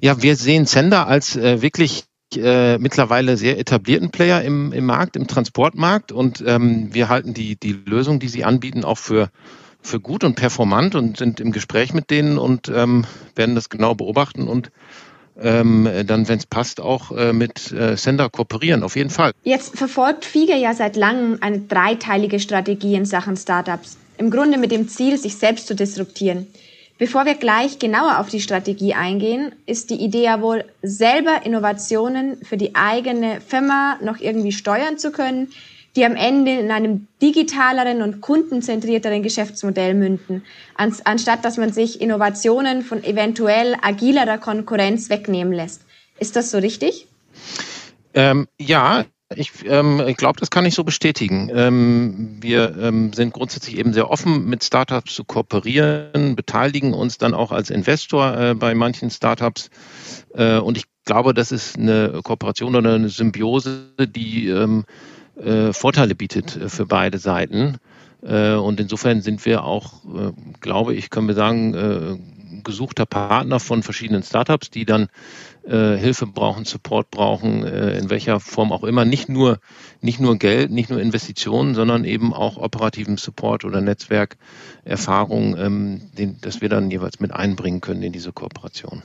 Ja, 0.00 0.22
wir 0.22 0.36
sehen 0.36 0.66
Sender 0.66 1.08
als 1.08 1.34
äh, 1.36 1.62
wirklich 1.62 2.04
äh, 2.36 2.78
mittlerweile 2.78 3.36
sehr 3.36 3.58
etablierten 3.58 4.10
Player 4.10 4.40
im, 4.42 4.72
im 4.72 4.86
Markt, 4.86 5.16
im 5.16 5.26
Transportmarkt. 5.26 6.12
Und 6.12 6.44
ähm, 6.46 6.94
wir 6.94 7.08
halten 7.08 7.34
die, 7.34 7.56
die 7.56 7.72
Lösung, 7.72 8.20
die 8.20 8.28
sie 8.28 8.44
anbieten, 8.44 8.84
auch 8.84 8.98
für, 8.98 9.30
für 9.82 9.98
gut 9.98 10.22
und 10.22 10.36
performant 10.36 10.94
und 10.94 11.16
sind 11.16 11.40
im 11.40 11.50
Gespräch 11.50 11.92
mit 11.92 12.08
denen 12.10 12.38
und 12.38 12.68
ähm, 12.68 13.04
werden 13.34 13.56
das 13.56 13.68
genau 13.68 13.96
beobachten 13.96 14.46
und 14.46 14.70
ähm, 15.42 15.88
dann, 16.06 16.28
wenn 16.28 16.38
es 16.38 16.46
passt, 16.46 16.80
auch 16.80 17.12
äh, 17.12 17.32
mit 17.32 17.72
äh, 17.72 17.96
Sender 17.96 18.28
kooperieren, 18.28 18.82
auf 18.82 18.96
jeden 18.96 19.10
Fall. 19.10 19.32
Jetzt 19.44 19.76
verfolgt 19.76 20.24
Fiege 20.24 20.56
ja 20.56 20.74
seit 20.74 20.96
langem 20.96 21.38
eine 21.40 21.60
dreiteilige 21.60 22.40
Strategie 22.40 22.94
in 22.94 23.04
Sachen 23.04 23.36
Startups. 23.36 23.96
Im 24.18 24.30
Grunde 24.30 24.58
mit 24.58 24.70
dem 24.70 24.88
Ziel, 24.88 25.16
sich 25.16 25.36
selbst 25.36 25.66
zu 25.66 25.74
disruptieren. 25.74 26.46
Bevor 26.98 27.24
wir 27.24 27.34
gleich 27.34 27.78
genauer 27.78 28.18
auf 28.18 28.28
die 28.28 28.42
Strategie 28.42 28.92
eingehen, 28.92 29.52
ist 29.64 29.88
die 29.88 29.94
Idee 29.94 30.24
ja 30.24 30.42
wohl, 30.42 30.66
selber 30.82 31.46
Innovationen 31.46 32.36
für 32.44 32.58
die 32.58 32.74
eigene 32.74 33.40
Firma 33.40 33.98
noch 34.02 34.20
irgendwie 34.20 34.52
steuern 34.52 34.98
zu 34.98 35.10
können, 35.10 35.48
die 35.96 36.04
am 36.04 36.14
Ende 36.14 36.52
in 36.52 36.70
einem 36.70 37.08
digitaleren 37.20 38.02
und 38.02 38.20
kundenzentrierteren 38.20 39.22
Geschäftsmodell 39.22 39.94
münden, 39.94 40.44
anstatt 40.76 41.44
dass 41.44 41.56
man 41.56 41.72
sich 41.72 42.00
Innovationen 42.00 42.82
von 42.82 43.02
eventuell 43.02 43.76
agilerer 43.82 44.38
Konkurrenz 44.38 45.10
wegnehmen 45.10 45.52
lässt. 45.52 45.82
Ist 46.18 46.36
das 46.36 46.50
so 46.50 46.58
richtig? 46.58 47.08
Ähm, 48.14 48.46
ja, 48.58 49.04
ich 49.34 49.52
ähm, 49.64 50.02
glaube, 50.16 50.40
das 50.40 50.50
kann 50.50 50.66
ich 50.66 50.74
so 50.74 50.82
bestätigen. 50.82 51.50
Ähm, 51.54 52.38
wir 52.40 52.76
ähm, 52.80 53.12
sind 53.12 53.32
grundsätzlich 53.32 53.78
eben 53.78 53.92
sehr 53.92 54.10
offen, 54.10 54.46
mit 54.46 54.64
Startups 54.64 55.14
zu 55.14 55.24
kooperieren, 55.24 56.34
beteiligen 56.34 56.94
uns 56.94 57.18
dann 57.18 57.34
auch 57.34 57.52
als 57.52 57.70
Investor 57.70 58.36
äh, 58.36 58.54
bei 58.54 58.74
manchen 58.74 59.10
Startups. 59.10 59.70
Äh, 60.34 60.58
und 60.58 60.76
ich 60.76 60.84
glaube, 61.04 61.32
das 61.32 61.52
ist 61.52 61.78
eine 61.78 62.20
Kooperation 62.24 62.74
oder 62.74 62.94
eine 62.94 63.08
Symbiose, 63.08 63.92
die 64.00 64.48
ähm, 64.48 64.84
äh, 64.84 65.19
Vorteile 65.72 66.14
bietet 66.14 66.56
äh, 66.56 66.68
für 66.68 66.86
beide 66.86 67.18
Seiten. 67.18 67.78
Äh, 68.22 68.54
und 68.54 68.80
insofern 68.80 69.22
sind 69.22 69.44
wir 69.46 69.64
auch, 69.64 70.04
äh, 70.04 70.32
glaube 70.60 70.94
ich, 70.94 71.10
können 71.10 71.28
wir 71.28 71.34
sagen, 71.34 71.74
äh, 71.74 72.18
gesuchter 72.62 73.06
Partner 73.06 73.60
von 73.60 73.82
verschiedenen 73.82 74.22
Startups, 74.22 74.70
die 74.70 74.84
dann 74.84 75.08
äh, 75.64 75.96
Hilfe 75.96 76.26
brauchen, 76.26 76.64
Support 76.64 77.10
brauchen, 77.10 77.64
äh, 77.64 77.96
in 77.98 78.10
welcher 78.10 78.40
Form 78.40 78.72
auch 78.72 78.84
immer. 78.84 79.04
Nicht 79.04 79.28
nur, 79.28 79.60
nicht 80.00 80.20
nur 80.20 80.36
Geld, 80.36 80.70
nicht 80.70 80.90
nur 80.90 81.00
Investitionen, 81.00 81.74
sondern 81.74 82.04
eben 82.04 82.34
auch 82.34 82.56
operativen 82.56 83.16
Support 83.16 83.64
oder 83.64 83.80
Netzwerkerfahrung, 83.80 85.56
ähm, 85.56 86.02
den, 86.18 86.38
das 86.40 86.60
wir 86.60 86.68
dann 86.68 86.90
jeweils 86.90 87.20
mit 87.20 87.32
einbringen 87.32 87.80
können 87.80 88.02
in 88.02 88.12
diese 88.12 88.32
Kooperation. 88.32 89.02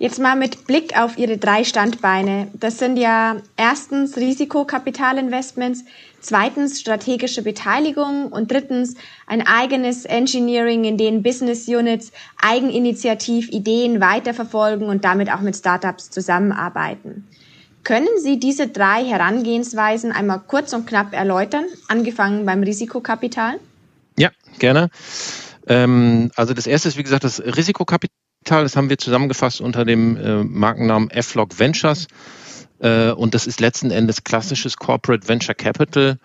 Jetzt 0.00 0.20
mal 0.20 0.36
mit 0.36 0.68
Blick 0.68 0.96
auf 0.96 1.18
Ihre 1.18 1.38
drei 1.38 1.64
Standbeine. 1.64 2.46
Das 2.54 2.78
sind 2.78 2.98
ja 2.98 3.38
erstens 3.56 4.16
Risikokapitalinvestments, 4.16 5.84
zweitens 6.20 6.80
strategische 6.80 7.42
Beteiligung 7.42 8.28
und 8.28 8.52
drittens 8.52 8.94
ein 9.26 9.44
eigenes 9.44 10.04
Engineering, 10.04 10.84
in 10.84 10.98
dem 10.98 11.24
Business 11.24 11.66
Units 11.66 12.12
eigeninitiativ 12.40 13.48
Ideen 13.48 14.00
weiterverfolgen 14.00 14.88
und 14.88 15.04
damit 15.04 15.32
auch 15.32 15.40
mit 15.40 15.56
Startups 15.56 16.10
zusammenarbeiten. 16.10 17.26
Können 17.82 18.06
Sie 18.22 18.38
diese 18.38 18.68
drei 18.68 19.04
Herangehensweisen 19.04 20.12
einmal 20.12 20.42
kurz 20.46 20.74
und 20.74 20.86
knapp 20.86 21.12
erläutern, 21.12 21.64
angefangen 21.88 22.46
beim 22.46 22.62
Risikokapital? 22.62 23.58
Ja, 24.16 24.30
gerne. 24.60 24.90
Ähm, 25.66 26.30
also 26.36 26.54
das 26.54 26.68
erste 26.68 26.88
ist, 26.88 26.96
wie 26.96 27.02
gesagt, 27.02 27.24
das 27.24 27.40
Risikokapital. 27.40 28.17
Das 28.48 28.76
haben 28.76 28.88
wir 28.88 28.98
zusammengefasst 28.98 29.60
unter 29.60 29.84
dem 29.84 30.16
äh, 30.16 30.44
Markennamen 30.44 31.10
F-Log 31.10 31.58
Ventures. 31.58 32.08
Äh, 32.80 33.10
und 33.10 33.34
das 33.34 33.46
ist 33.46 33.60
letzten 33.60 33.90
Endes 33.90 34.24
klassisches 34.24 34.76
Corporate 34.76 35.28
Venture 35.28 35.54
Capital, 35.54 36.18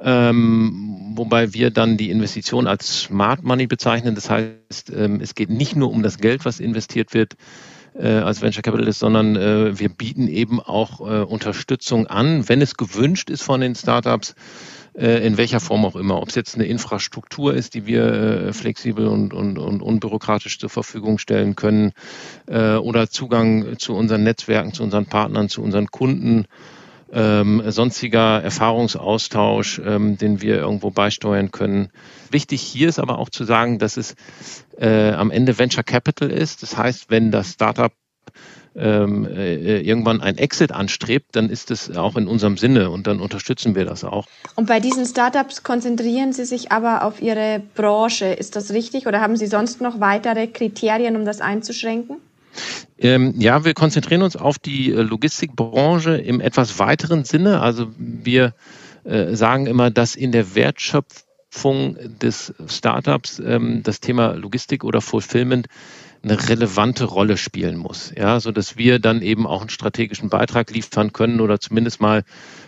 ähm, 0.00 1.12
wobei 1.14 1.52
wir 1.52 1.70
dann 1.70 1.96
die 1.96 2.10
Investition 2.10 2.66
als 2.66 3.02
Smart 3.02 3.42
Money 3.42 3.66
bezeichnen. 3.66 4.14
Das 4.14 4.30
heißt, 4.30 4.90
ähm, 4.94 5.20
es 5.20 5.34
geht 5.34 5.50
nicht 5.50 5.76
nur 5.76 5.90
um 5.90 6.02
das 6.02 6.18
Geld, 6.18 6.44
was 6.44 6.60
investiert 6.60 7.14
wird 7.14 7.36
äh, 7.98 8.08
als 8.08 8.42
Venture 8.42 8.62
Capitalist, 8.62 9.00
sondern 9.00 9.36
äh, 9.36 9.78
wir 9.78 9.88
bieten 9.88 10.28
eben 10.28 10.60
auch 10.60 11.00
äh, 11.00 11.22
Unterstützung 11.22 12.06
an, 12.06 12.48
wenn 12.48 12.60
es 12.60 12.76
gewünscht 12.76 13.30
ist 13.30 13.42
von 13.42 13.60
den 13.60 13.74
Startups 13.74 14.34
in 14.96 15.36
welcher 15.36 15.60
Form 15.60 15.84
auch 15.84 15.96
immer. 15.96 16.20
Ob 16.22 16.28
es 16.28 16.34
jetzt 16.34 16.54
eine 16.54 16.64
Infrastruktur 16.64 17.52
ist, 17.54 17.74
die 17.74 17.86
wir 17.86 18.04
äh, 18.06 18.52
flexibel 18.52 19.06
und, 19.06 19.34
und, 19.34 19.58
und 19.58 19.82
unbürokratisch 19.82 20.58
zur 20.58 20.70
Verfügung 20.70 21.18
stellen 21.18 21.54
können, 21.54 21.92
äh, 22.46 22.76
oder 22.76 23.10
Zugang 23.10 23.78
zu 23.78 23.94
unseren 23.94 24.22
Netzwerken, 24.22 24.72
zu 24.72 24.82
unseren 24.82 25.06
Partnern, 25.06 25.48
zu 25.48 25.62
unseren 25.62 25.88
Kunden. 25.88 26.46
Ähm, 27.12 27.62
sonstiger 27.66 28.42
Erfahrungsaustausch, 28.42 29.80
ähm, 29.84 30.18
den 30.18 30.42
wir 30.42 30.56
irgendwo 30.56 30.90
beisteuern 30.90 31.52
können. 31.52 31.90
Wichtig 32.32 32.62
hier 32.62 32.88
ist 32.88 32.98
aber 32.98 33.18
auch 33.18 33.30
zu 33.30 33.44
sagen, 33.44 33.78
dass 33.78 33.96
es 33.96 34.16
äh, 34.76 35.12
am 35.12 35.30
Ende 35.30 35.56
Venture 35.56 35.84
Capital 35.84 36.30
ist. 36.30 36.62
Das 36.64 36.76
heißt, 36.76 37.08
wenn 37.08 37.30
das 37.30 37.52
Startup 37.52 37.92
ähm, 38.78 39.26
äh, 39.26 39.80
irgendwann 39.80 40.20
ein 40.20 40.38
Exit 40.38 40.72
anstrebt, 40.72 41.34
dann 41.34 41.48
ist 41.48 41.70
es 41.70 41.96
auch 41.96 42.16
in 42.16 42.28
unserem 42.28 42.56
Sinne 42.56 42.90
und 42.90 43.06
dann 43.06 43.20
unterstützen 43.20 43.74
wir 43.74 43.84
das 43.84 44.04
auch. 44.04 44.26
Und 44.54 44.66
bei 44.66 44.80
diesen 44.80 45.06
Startups 45.06 45.62
konzentrieren 45.62 46.32
Sie 46.32 46.44
sich 46.44 46.72
aber 46.72 47.04
auf 47.04 47.22
Ihre 47.22 47.62
Branche. 47.74 48.26
Ist 48.26 48.56
das 48.56 48.72
richtig 48.72 49.06
oder 49.06 49.20
haben 49.20 49.36
Sie 49.36 49.46
sonst 49.46 49.80
noch 49.80 50.00
weitere 50.00 50.46
Kriterien, 50.46 51.16
um 51.16 51.24
das 51.24 51.40
einzuschränken? 51.40 52.16
Ähm, 52.98 53.34
ja, 53.38 53.64
wir 53.64 53.74
konzentrieren 53.74 54.22
uns 54.22 54.36
auf 54.36 54.58
die 54.58 54.90
äh, 54.90 55.02
Logistikbranche 55.02 56.16
im 56.16 56.40
etwas 56.40 56.78
weiteren 56.78 57.24
Sinne. 57.24 57.60
Also 57.60 57.88
wir 57.98 58.54
äh, 59.04 59.34
sagen 59.34 59.66
immer, 59.66 59.90
dass 59.90 60.16
in 60.16 60.32
der 60.32 60.54
Wertschöpfung 60.54 61.96
des 62.20 62.54
Startups 62.66 63.38
ähm, 63.38 63.82
das 63.82 64.00
Thema 64.00 64.32
Logistik 64.32 64.84
oder 64.84 65.00
Fulfillment 65.00 65.66
eine 66.26 66.48
relevante 66.48 67.04
Rolle 67.04 67.36
spielen 67.36 67.76
muss, 67.76 68.12
ja, 68.16 68.40
so 68.40 68.50
dass 68.50 68.76
wir 68.76 68.98
dann 68.98 69.22
eben 69.22 69.46
auch 69.46 69.60
einen 69.60 69.70
strategischen 69.70 70.28
Beitrag 70.28 70.70
liefern 70.70 71.12
können 71.12 71.40
oder 71.40 71.60
zumindest 71.60 72.00
mal 72.00 72.24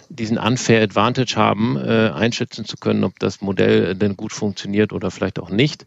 diesen 0.09 0.39
unfair 0.39 0.83
Advantage 0.83 1.35
haben, 1.37 1.77
äh, 1.77 2.11
einschätzen 2.15 2.65
zu 2.65 2.77
können, 2.77 3.05
ob 3.05 3.19
das 3.19 3.41
Modell 3.41 3.95
denn 3.95 4.17
gut 4.17 4.33
funktioniert 4.33 4.93
oder 4.93 5.11
vielleicht 5.11 5.39
auch 5.39 5.51
nicht. 5.51 5.85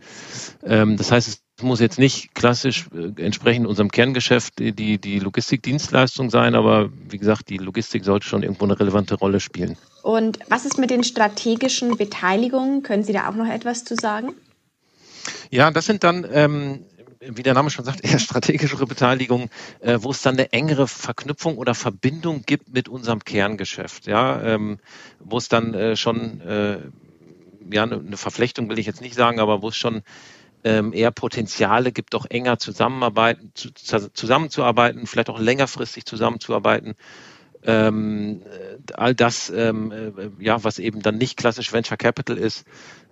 Ähm, 0.63 0.97
das 0.97 1.12
heißt, 1.12 1.27
es 1.27 1.63
muss 1.63 1.79
jetzt 1.79 1.97
nicht 1.97 2.36
klassisch 2.36 2.88
äh, 2.93 3.19
entsprechend 3.21 3.65
unserem 3.65 3.89
Kerngeschäft 3.89 4.60
die, 4.60 4.99
die 4.99 5.19
Logistikdienstleistung 5.19 6.29
sein, 6.29 6.55
aber 6.55 6.89
wie 7.10 7.17
gesagt, 7.17 7.49
die 7.49 7.57
Logistik 7.57 8.03
sollte 8.03 8.27
schon 8.27 8.43
irgendwo 8.43 8.65
eine 8.65 8.79
relevante 8.79 9.15
Rolle 9.15 9.39
spielen. 9.39 9.77
Und 10.03 10.39
was 10.49 10.65
ist 10.65 10.77
mit 10.77 10.89
den 10.89 11.03
strategischen 11.03 11.97
Beteiligungen? 11.97 12.84
Können 12.84 13.03
Sie 13.03 13.13
da 13.13 13.29
auch 13.29 13.36
noch 13.36 13.47
etwas 13.47 13.86
zu 13.86 13.95
sagen? 13.95 14.34
Ja, 15.49 15.69
das 15.71 15.86
sind 15.86 16.03
dann 16.03 16.25
ähm, 16.31 16.86
wie 17.21 17.43
der 17.43 17.53
Name 17.53 17.69
schon 17.69 17.86
sagt, 17.86 18.03
eher 18.03 18.19
strategischere 18.19 18.86
Beteiligung, 18.86 19.49
äh, 19.79 19.99
wo 20.01 20.12
es 20.12 20.21
dann 20.21 20.36
eine 20.36 20.51
engere 20.53 20.88
Verknüpfung 20.88 21.57
oder 21.57 21.75
Verbindung 21.75 22.43
gibt 22.45 22.73
mit 22.73 22.89
unserem 22.89 23.23
Kerngeschäft, 23.23 24.07
ja, 24.07 24.41
ähm, 24.41 24.79
wo 25.19 25.38
es 25.38 25.47
dann 25.47 25.73
äh, 25.73 25.95
schon, 25.95 26.41
äh, 26.41 26.79
ja, 27.71 27.84
eine 27.84 28.17
Verflechtung 28.17 28.69
will 28.69 28.79
ich 28.79 28.86
jetzt 28.86 29.01
nicht 29.01 29.15
sagen, 29.15 29.39
aber 29.39 29.62
wo 29.62 29.69
es 29.69 29.77
schon 29.77 30.01
ähm, 30.63 30.93
eher 30.93 31.12
Potenziale 31.12 31.91
gibt, 31.91 32.13
doch 32.13 32.25
enger 32.29 32.60
zusammenarbeiten, 32.60 33.51
zu, 33.55 33.71
zusammenzuarbeiten, 33.73 35.07
vielleicht 35.07 35.29
auch 35.29 35.39
längerfristig 35.39 36.05
zusammenzuarbeiten. 36.05 36.95
Ähm, 37.63 38.41
all 38.93 39.13
das, 39.13 39.51
ähm, 39.51 39.91
äh, 39.91 40.43
ja, 40.43 40.63
was 40.63 40.79
eben 40.79 41.01
dann 41.01 41.17
nicht 41.17 41.38
klassisch 41.38 41.71
Venture 41.71 41.97
Capital 41.97 42.38
ist, 42.38 42.65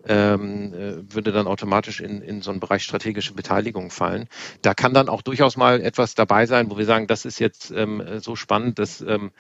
ähm, 0.10 0.74
äh, 0.74 1.13
würde 1.13 1.32
dann 1.32 1.48
automatisch 1.48 2.02
in, 2.02 2.22
in 2.22 2.41
so 2.41 2.50
einen 2.50 2.60
Bereich 2.60 2.84
strategische 2.84 3.34
Beteiligung 3.34 3.91
fallen. 3.91 4.28
Da 4.63 4.74
kann 4.74 4.93
dann 4.93 5.08
auch 5.08 5.22
durchaus 5.22 5.56
mal 5.56 5.82
etwas 5.82 6.15
dabei 6.15 6.48
sein, 6.48 6.69
wo 6.72 6.78
wir 6.78 6.86
sagen, 6.86 7.06
das 7.08 7.26
ist 7.26 7.39
jetzt 7.39 7.72
ähm, 7.72 8.04
so 8.19 8.36
spannend, 8.36 8.80
das 8.80 9.02
ähm, 9.02 9.32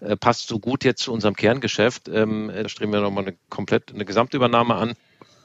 äh, 0.00 0.16
passt 0.16 0.46
so 0.46 0.60
gut 0.60 0.84
jetzt 0.84 1.02
zu 1.02 1.12
unserem 1.12 1.34
Kerngeschäft. 1.34 2.08
Ähm, 2.08 2.50
da 2.54 2.68
streben 2.68 2.92
wir 2.92 3.00
nochmal 3.00 3.24
eine 3.24 3.34
komplett 3.50 3.92
eine 3.92 4.04
Gesamtübernahme 4.04 4.74
an. 4.76 4.92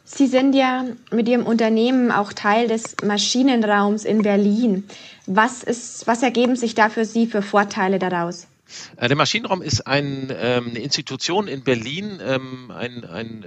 Sie 0.05 0.27
sind 0.27 0.55
ja 0.55 0.85
mit 1.11 1.27
Ihrem 1.27 1.45
Unternehmen 1.45 2.11
auch 2.11 2.31
Teil 2.31 2.67
des 2.67 2.95
Maschinenraums 3.03 4.05
in 4.05 4.21
Berlin. 4.21 4.85
Was, 5.25 5.63
ist, 5.63 6.07
was 6.07 6.23
ergeben 6.23 6.55
sich 6.55 6.75
da 6.75 6.89
für 6.89 7.03
Sie 7.03 7.27
für 7.27 7.41
Vorteile 7.41 7.99
daraus? 7.99 8.47
Äh, 8.95 9.07
der 9.07 9.17
Maschinenraum 9.17 9.61
ist 9.61 9.87
ein, 9.87 10.31
ähm, 10.39 10.67
eine 10.69 10.79
Institution 10.79 11.47
in 11.47 11.63
Berlin, 11.63 12.19
ähm, 12.23 12.71
ein, 12.71 13.03
ein 13.03 13.45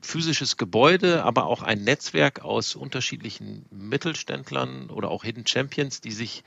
physisches 0.00 0.56
Gebäude, 0.56 1.24
aber 1.24 1.46
auch 1.46 1.62
ein 1.62 1.82
Netzwerk 1.82 2.44
aus 2.44 2.74
unterschiedlichen 2.74 3.66
Mittelständlern 3.70 4.90
oder 4.90 5.10
auch 5.10 5.24
Hidden 5.24 5.46
Champions, 5.46 6.00
die 6.00 6.12
sich 6.12 6.44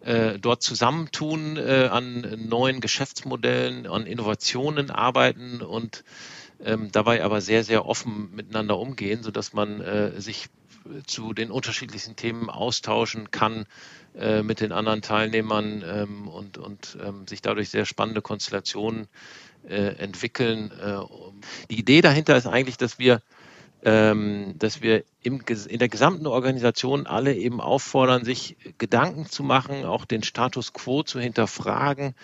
äh, 0.00 0.38
dort 0.38 0.62
zusammentun, 0.62 1.56
äh, 1.56 1.88
an 1.90 2.46
neuen 2.48 2.80
Geschäftsmodellen, 2.80 3.86
an 3.86 4.06
Innovationen 4.06 4.90
arbeiten 4.90 5.60
und 5.60 6.04
ähm, 6.64 6.90
dabei 6.92 7.24
aber 7.24 7.40
sehr, 7.40 7.64
sehr 7.64 7.84
offen 7.84 8.34
miteinander 8.34 8.78
umgehen, 8.78 9.22
sodass 9.22 9.52
man 9.52 9.80
äh, 9.80 10.20
sich 10.20 10.46
zu 11.06 11.34
den 11.34 11.50
unterschiedlichsten 11.50 12.16
Themen 12.16 12.48
austauschen 12.48 13.30
kann 13.30 13.66
mit 14.42 14.60
den 14.60 14.72
anderen 14.72 15.02
Teilnehmern 15.02 15.84
ähm, 15.86 16.28
und, 16.28 16.56
und 16.56 16.96
ähm, 17.04 17.26
sich 17.28 17.42
dadurch 17.42 17.68
sehr 17.68 17.84
spannende 17.84 18.22
Konstellationen 18.22 19.06
entwickeln. 19.66 20.70
Äh, 20.70 21.00
die 21.70 21.78
Idee 21.78 22.00
dahinter 22.00 22.36
ist 22.36 22.46
eigentlich, 22.46 22.76
dass 22.76 22.98
wir 22.98 23.20
ähm, 23.84 24.54
dass 24.58 24.82
wir 24.82 25.04
in 25.22 25.40
der 25.78 25.88
gesamten 25.88 26.26
Organisation 26.26 27.06
alle 27.06 27.34
eben 27.34 27.60
auffordern, 27.60 28.24
sich 28.24 28.56
Gedanken 28.78 29.26
zu 29.26 29.44
machen, 29.44 29.84
auch 29.84 30.04
den 30.04 30.24
Status 30.24 30.72
quo 30.72 31.04
zu 31.04 31.20
hinterfragen 31.20 32.14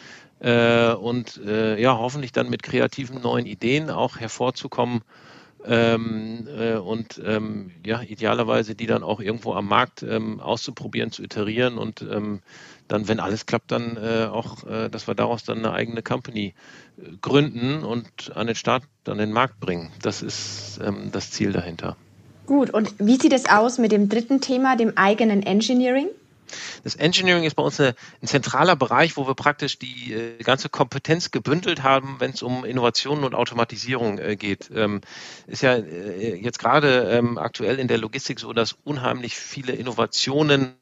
äh, 0.40 0.92
und 0.92 1.40
äh, 1.46 1.80
ja, 1.80 1.96
hoffentlich 1.96 2.32
dann 2.32 2.50
mit 2.50 2.64
kreativen 2.64 3.20
neuen 3.20 3.46
Ideen 3.46 3.90
auch 3.90 4.18
hervorzukommen 4.18 5.02
ähm, 5.66 6.46
äh, 6.56 6.74
und 6.74 7.20
ähm, 7.24 7.70
ja, 7.84 8.02
idealerweise 8.02 8.74
die 8.74 8.86
dann 8.86 9.02
auch 9.02 9.20
irgendwo 9.20 9.54
am 9.54 9.66
Markt 9.66 10.02
ähm, 10.02 10.40
auszuprobieren, 10.40 11.10
zu 11.10 11.22
iterieren 11.22 11.78
und 11.78 12.02
ähm, 12.02 12.40
dann, 12.88 13.08
wenn 13.08 13.20
alles 13.20 13.46
klappt, 13.46 13.72
dann 13.72 13.96
äh, 13.96 14.26
auch, 14.26 14.64
äh, 14.66 14.88
dass 14.90 15.06
wir 15.06 15.14
daraus 15.14 15.44
dann 15.44 15.58
eine 15.58 15.72
eigene 15.72 16.02
Company 16.02 16.54
äh, 16.98 17.16
gründen 17.20 17.82
und 17.82 18.36
an 18.36 18.46
den 18.46 18.56
Start, 18.56 18.84
an 19.06 19.18
den 19.18 19.32
Markt 19.32 19.58
bringen. 19.60 19.90
Das 20.02 20.22
ist 20.22 20.80
ähm, 20.84 21.10
das 21.10 21.30
Ziel 21.30 21.52
dahinter. 21.52 21.96
Gut, 22.46 22.70
und 22.70 22.94
wie 22.98 23.16
sieht 23.16 23.32
es 23.32 23.46
aus 23.46 23.78
mit 23.78 23.90
dem 23.90 24.10
dritten 24.10 24.42
Thema, 24.42 24.76
dem 24.76 24.98
eigenen 24.98 25.42
Engineering? 25.42 26.08
Das 26.82 26.94
Engineering 26.94 27.44
ist 27.44 27.54
bei 27.54 27.62
uns 27.62 27.80
eine, 27.80 27.94
ein 28.22 28.26
zentraler 28.26 28.76
Bereich, 28.76 29.16
wo 29.16 29.26
wir 29.26 29.34
praktisch 29.34 29.78
die 29.78 30.12
äh, 30.12 30.42
ganze 30.42 30.68
Kompetenz 30.68 31.30
gebündelt 31.30 31.82
haben, 31.82 32.16
wenn 32.18 32.32
es 32.32 32.42
um 32.42 32.64
Innovationen 32.64 33.24
und 33.24 33.34
Automatisierung 33.34 34.18
äh, 34.18 34.36
geht. 34.36 34.70
Ähm, 34.74 35.00
ist 35.46 35.62
ja 35.62 35.74
äh, 35.74 36.36
jetzt 36.36 36.58
gerade 36.58 37.10
ähm, 37.10 37.38
aktuell 37.38 37.78
in 37.78 37.88
der 37.88 37.98
Logistik 37.98 38.40
so, 38.40 38.52
dass 38.52 38.72
unheimlich 38.84 39.36
viele 39.36 39.72
Innovationen 39.72 40.76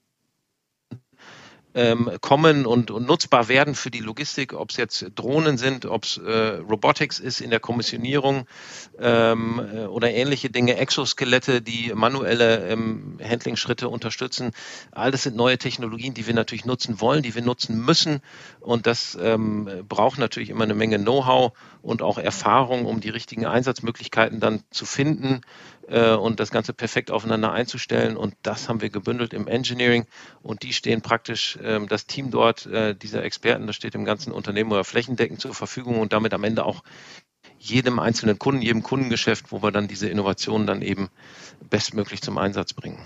ähm, 1.74 2.10
kommen 2.20 2.66
und, 2.66 2.90
und, 2.90 3.06
nutzbar 3.06 3.48
werden 3.48 3.74
für 3.74 3.90
die 3.90 4.00
Logistik, 4.00 4.52
ob 4.52 4.70
es 4.70 4.76
jetzt 4.76 5.06
Drohnen 5.14 5.56
sind, 5.58 5.86
ob 5.86 6.04
es 6.04 6.18
äh, 6.18 6.58
Robotics 6.58 7.18
ist 7.18 7.40
in 7.40 7.50
der 7.50 7.60
Kommissionierung 7.60 8.46
ähm, 8.98 9.60
äh, 9.74 9.84
oder 9.86 10.10
ähnliche 10.10 10.50
Dinge, 10.50 10.76
Exoskelette, 10.76 11.62
die 11.62 11.92
manuelle 11.94 12.68
ähm, 12.68 13.18
Handling-Schritte 13.22 13.88
unterstützen. 13.88 14.52
All 14.90 15.10
das 15.10 15.22
sind 15.22 15.36
neue 15.36 15.58
Technologien, 15.58 16.14
die 16.14 16.26
wir 16.26 16.34
natürlich 16.34 16.64
nutzen 16.64 17.00
wollen, 17.00 17.22
die 17.22 17.34
wir 17.34 17.42
nutzen 17.42 17.82
müssen. 17.84 18.20
Und 18.60 18.86
das 18.86 19.16
ähm, 19.20 19.84
braucht 19.88 20.18
natürlich 20.18 20.50
immer 20.50 20.64
eine 20.64 20.74
Menge 20.74 20.98
Know-how 20.98 21.52
und 21.82 22.00
auch 22.00 22.18
Erfahrung, 22.18 22.86
um 22.86 23.00
die 23.00 23.10
richtigen 23.10 23.44
Einsatzmöglichkeiten 23.44 24.40
dann 24.40 24.62
zu 24.70 24.86
finden 24.86 25.42
äh, 25.88 26.12
und 26.14 26.40
das 26.40 26.50
Ganze 26.50 26.72
perfekt 26.72 27.10
aufeinander 27.10 27.52
einzustellen. 27.52 28.16
Und 28.16 28.34
das 28.42 28.68
haben 28.68 28.80
wir 28.80 28.90
gebündelt 28.90 29.34
im 29.34 29.48
Engineering. 29.48 30.06
Und 30.42 30.62
die 30.62 30.72
stehen 30.72 31.02
praktisch, 31.02 31.56
äh, 31.56 31.84
das 31.86 32.06
Team 32.06 32.30
dort, 32.30 32.66
äh, 32.66 32.94
dieser 32.94 33.24
Experten, 33.24 33.66
das 33.66 33.76
steht 33.76 33.94
im 33.94 34.04
ganzen 34.04 34.32
Unternehmen 34.32 34.72
oder 34.72 34.84
flächendeckend 34.84 35.40
zur 35.40 35.54
Verfügung 35.54 36.00
und 36.00 36.12
damit 36.12 36.32
am 36.34 36.44
Ende 36.44 36.64
auch 36.64 36.82
jedem 37.58 37.98
einzelnen 37.98 38.38
Kunden, 38.38 38.62
jedem 38.62 38.82
Kundengeschäft, 38.82 39.52
wo 39.52 39.62
wir 39.62 39.70
dann 39.70 39.88
diese 39.88 40.08
Innovationen 40.08 40.66
dann 40.66 40.82
eben 40.82 41.10
bestmöglich 41.68 42.22
zum 42.22 42.38
Einsatz 42.38 42.72
bringen. 42.72 42.98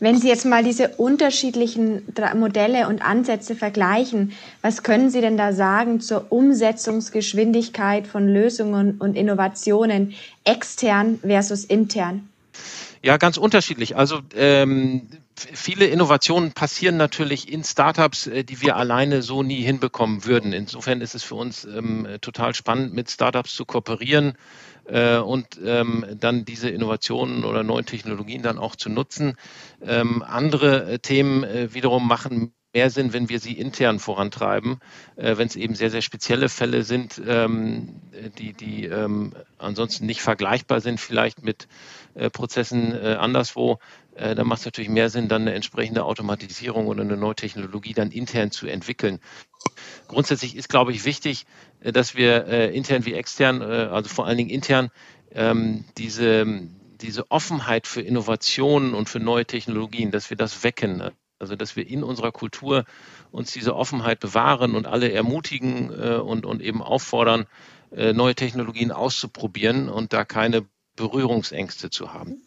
Wenn 0.00 0.18
Sie 0.18 0.28
jetzt 0.28 0.44
mal 0.44 0.64
diese 0.64 0.88
unterschiedlichen 0.88 2.02
Modelle 2.34 2.88
und 2.88 3.00
Ansätze 3.00 3.54
vergleichen, 3.54 4.32
was 4.60 4.82
können 4.82 5.08
Sie 5.08 5.20
denn 5.20 5.36
da 5.36 5.52
sagen 5.52 6.00
zur 6.00 6.32
Umsetzungsgeschwindigkeit 6.32 8.06
von 8.06 8.28
Lösungen 8.28 8.96
und 8.98 9.16
Innovationen 9.16 10.14
extern 10.44 11.20
versus 11.20 11.64
intern? 11.64 12.28
Ja, 13.02 13.18
ganz 13.18 13.36
unterschiedlich. 13.36 13.96
Also 13.96 14.20
ähm, 14.34 15.08
viele 15.36 15.84
Innovationen 15.84 16.52
passieren 16.52 16.96
natürlich 16.96 17.52
in 17.52 17.62
Startups, 17.62 18.26
äh, 18.26 18.44
die 18.44 18.62
wir 18.62 18.76
alleine 18.76 19.20
so 19.20 19.42
nie 19.42 19.62
hinbekommen 19.62 20.24
würden. 20.24 20.54
Insofern 20.54 21.02
ist 21.02 21.14
es 21.14 21.22
für 21.22 21.34
uns 21.34 21.64
ähm, 21.64 22.08
total 22.22 22.54
spannend, 22.54 22.94
mit 22.94 23.10
Startups 23.10 23.54
zu 23.54 23.66
kooperieren 23.66 24.38
äh, 24.86 25.18
und 25.18 25.60
ähm, 25.64 26.04
dann 26.18 26.44
diese 26.44 26.68
Innovationen 26.70 27.44
oder 27.44 27.62
neuen 27.62 27.86
Technologien 27.86 28.42
dann 28.42 28.58
auch 28.58 28.76
zu 28.76 28.88
nutzen. 28.90 29.36
Ähm, 29.82 30.22
andere 30.22 30.92
äh, 30.92 30.98
Themen 30.98 31.44
äh, 31.44 31.74
wiederum 31.74 32.06
machen 32.06 32.54
mehr 32.74 32.90
Sinn, 32.90 33.12
wenn 33.12 33.28
wir 33.28 33.38
sie 33.38 33.52
intern 33.52 34.00
vorantreiben, 34.00 34.80
äh, 35.16 35.36
wenn 35.36 35.46
es 35.46 35.56
eben 35.56 35.74
sehr, 35.74 35.90
sehr 35.90 36.02
spezielle 36.02 36.48
Fälle 36.48 36.82
sind, 36.82 37.22
ähm, 37.26 38.00
die, 38.38 38.52
die 38.52 38.86
ähm, 38.86 39.32
ansonsten 39.58 40.06
nicht 40.06 40.20
vergleichbar 40.20 40.80
sind, 40.80 41.00
vielleicht 41.00 41.42
mit 41.42 41.68
äh, 42.14 42.30
Prozessen 42.30 42.92
äh, 42.92 43.14
anderswo. 43.14 43.78
Äh, 44.16 44.34
dann 44.34 44.48
macht 44.48 44.60
es 44.60 44.64
natürlich 44.64 44.90
mehr 44.90 45.08
Sinn, 45.08 45.28
dann 45.28 45.42
eine 45.42 45.54
entsprechende 45.54 46.04
Automatisierung 46.04 46.88
oder 46.88 47.02
eine 47.02 47.16
neue 47.16 47.36
Technologie 47.36 47.94
dann 47.94 48.10
intern 48.10 48.50
zu 48.50 48.66
entwickeln. 48.66 49.20
Grundsätzlich 50.08 50.56
ist, 50.56 50.68
glaube 50.68 50.92
ich, 50.92 51.04
wichtig, 51.04 51.46
äh, 51.80 51.92
dass 51.92 52.16
wir 52.16 52.46
äh, 52.48 52.76
intern 52.76 53.06
wie 53.06 53.14
extern, 53.14 53.62
also 53.62 54.08
vor 54.08 54.26
allen 54.26 54.36
Dingen 54.36 54.50
intern, 54.50 54.90
ähm, 55.32 55.84
diese, 55.96 56.44
diese 57.00 57.30
Offenheit 57.30 57.86
für 57.86 58.02
Innovationen 58.02 58.94
und 58.94 59.08
für 59.08 59.20
neue 59.20 59.46
Technologien, 59.46 60.10
dass 60.10 60.30
wir 60.30 60.36
das 60.36 60.64
wecken. 60.64 61.10
Also 61.38 61.56
dass 61.56 61.76
wir 61.76 61.86
in 61.86 62.02
unserer 62.02 62.32
Kultur 62.32 62.84
uns 63.30 63.52
diese 63.52 63.74
Offenheit 63.74 64.20
bewahren 64.20 64.74
und 64.74 64.86
alle 64.86 65.12
ermutigen 65.12 65.90
äh, 65.90 66.16
und, 66.16 66.46
und 66.46 66.62
eben 66.62 66.82
auffordern, 66.82 67.46
äh, 67.94 68.12
neue 68.12 68.34
Technologien 68.34 68.92
auszuprobieren 68.92 69.88
und 69.88 70.12
da 70.12 70.24
keine 70.24 70.64
Berührungsängste 70.96 71.90
zu 71.90 72.12
haben. 72.12 72.42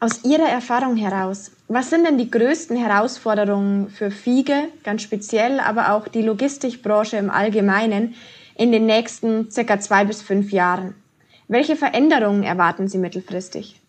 Aus 0.00 0.22
Ihrer 0.24 0.48
Erfahrung 0.48 0.96
heraus, 0.96 1.50
was 1.68 1.88
sind 1.88 2.04
denn 2.04 2.18
die 2.18 2.30
größten 2.30 2.76
Herausforderungen 2.76 3.88
für 3.88 4.10
FIGE 4.10 4.68
ganz 4.82 5.02
speziell, 5.02 5.60
aber 5.60 5.94
auch 5.94 6.08
die 6.08 6.20
Logistikbranche 6.20 7.16
im 7.16 7.30
Allgemeinen 7.30 8.14
in 8.54 8.70
den 8.70 8.84
nächsten 8.84 9.50
circa 9.50 9.80
zwei 9.80 10.04
bis 10.04 10.20
fünf 10.20 10.52
Jahren? 10.52 10.94
Welche 11.48 11.76
Veränderungen 11.76 12.42
erwarten 12.42 12.88
Sie 12.88 12.98
mittelfristig? 12.98 13.80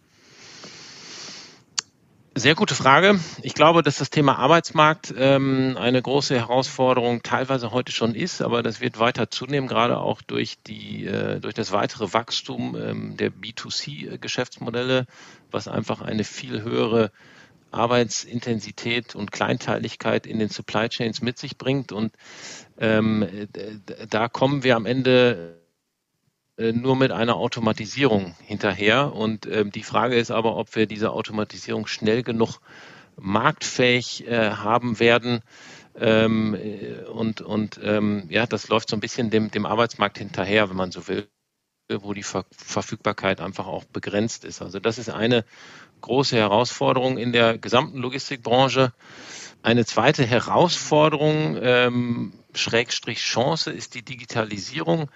Sehr 2.38 2.54
gute 2.54 2.76
Frage. 2.76 3.18
Ich 3.44 3.54
glaube, 3.54 3.82
dass 3.82 3.96
das 3.96 4.10
Thema 4.10 4.38
Arbeitsmarkt 4.38 5.14
ähm, 5.18 5.78
eine 5.80 6.02
große 6.02 6.36
Herausforderung 6.36 7.24
teilweise 7.24 7.72
heute 7.72 7.94
schon 7.94 8.14
ist, 8.14 8.42
aber 8.42 8.62
das 8.62 8.82
wird 8.82 9.00
weiter 9.00 9.32
zunehmen, 9.32 9.70
gerade 9.70 9.98
auch 10.00 10.22
durch 10.22 10.58
die 10.68 11.06
äh, 11.06 11.40
durch 11.40 11.54
das 11.54 11.72
weitere 11.72 12.12
Wachstum 12.12 12.76
ähm, 12.76 13.16
der 13.16 13.32
B2C-Geschäftsmodelle, 13.32 15.06
was 15.50 15.70
einfach 15.70 16.02
eine 16.02 16.26
viel 16.26 16.62
höhere 16.62 17.10
Arbeitsintensität 17.72 19.16
und 19.16 19.32
Kleinteiligkeit 19.32 20.28
in 20.28 20.38
den 20.38 20.50
Supply 20.50 20.90
Chains 20.90 21.22
mit 21.22 21.38
sich 21.38 21.58
bringt. 21.58 21.94
Und 21.94 22.14
ähm, 22.78 23.48
da 24.10 24.28
kommen 24.28 24.64
wir 24.64 24.76
am 24.76 24.86
Ende 24.86 25.65
nur 26.58 26.96
mit 26.96 27.12
einer 27.12 27.36
Automatisierung 27.36 28.36
hinterher. 28.42 29.14
Und 29.14 29.46
ähm, 29.46 29.72
die 29.72 29.84
Frage 29.84 30.16
ist 30.16 30.32
aber, 30.32 30.56
ob 30.56 30.76
wir 30.76 30.86
diese 30.86 31.12
Automatisierung 31.12 31.88
schnell 31.88 32.24
genug 32.24 32.60
marktfähig 33.18 34.28
äh, 34.28 34.52
haben 34.52 35.00
werden. 35.00 35.42
Ähm, 35.98 36.56
äh, 36.56 37.04
und 37.06 37.42
und 37.42 37.80
ähm, 37.84 38.28
ja, 38.30 38.46
das 38.46 38.68
läuft 38.68 38.90
so 38.90 38.98
ein 38.98 39.02
bisschen 39.02 39.30
dem, 39.30 39.52
dem 39.52 39.66
Arbeitsmarkt 39.66 40.18
hinterher, 40.18 40.70
wenn 40.70 40.78
man 40.78 40.92
so 40.92 41.08
will, 41.08 41.28
wo 41.90 42.14
die 42.14 42.24
Ver 42.24 42.46
Verfügbarkeit 42.52 43.42
einfach 43.42 43.68
auch 43.68 43.86
begrenzt 43.86 44.44
ist. 44.44 44.62
Also 44.62 44.80
das 44.80 44.98
ist 44.98 45.10
eine 45.10 45.46
große 46.02 46.36
Herausforderung 46.36 47.18
in 47.18 47.32
der 47.32 47.58
gesamten 47.58 48.00
Logistikbranche. 48.00 48.94
Eine 49.62 49.86
zweite 49.86 50.26
Herausforderung, 50.26 51.58
ähm, 51.62 52.34
Schrägstrich 52.54 53.20
Chance, 53.20 53.72
ist 53.72 53.96
die 53.96 54.04
Digitalisierung 54.04 55.10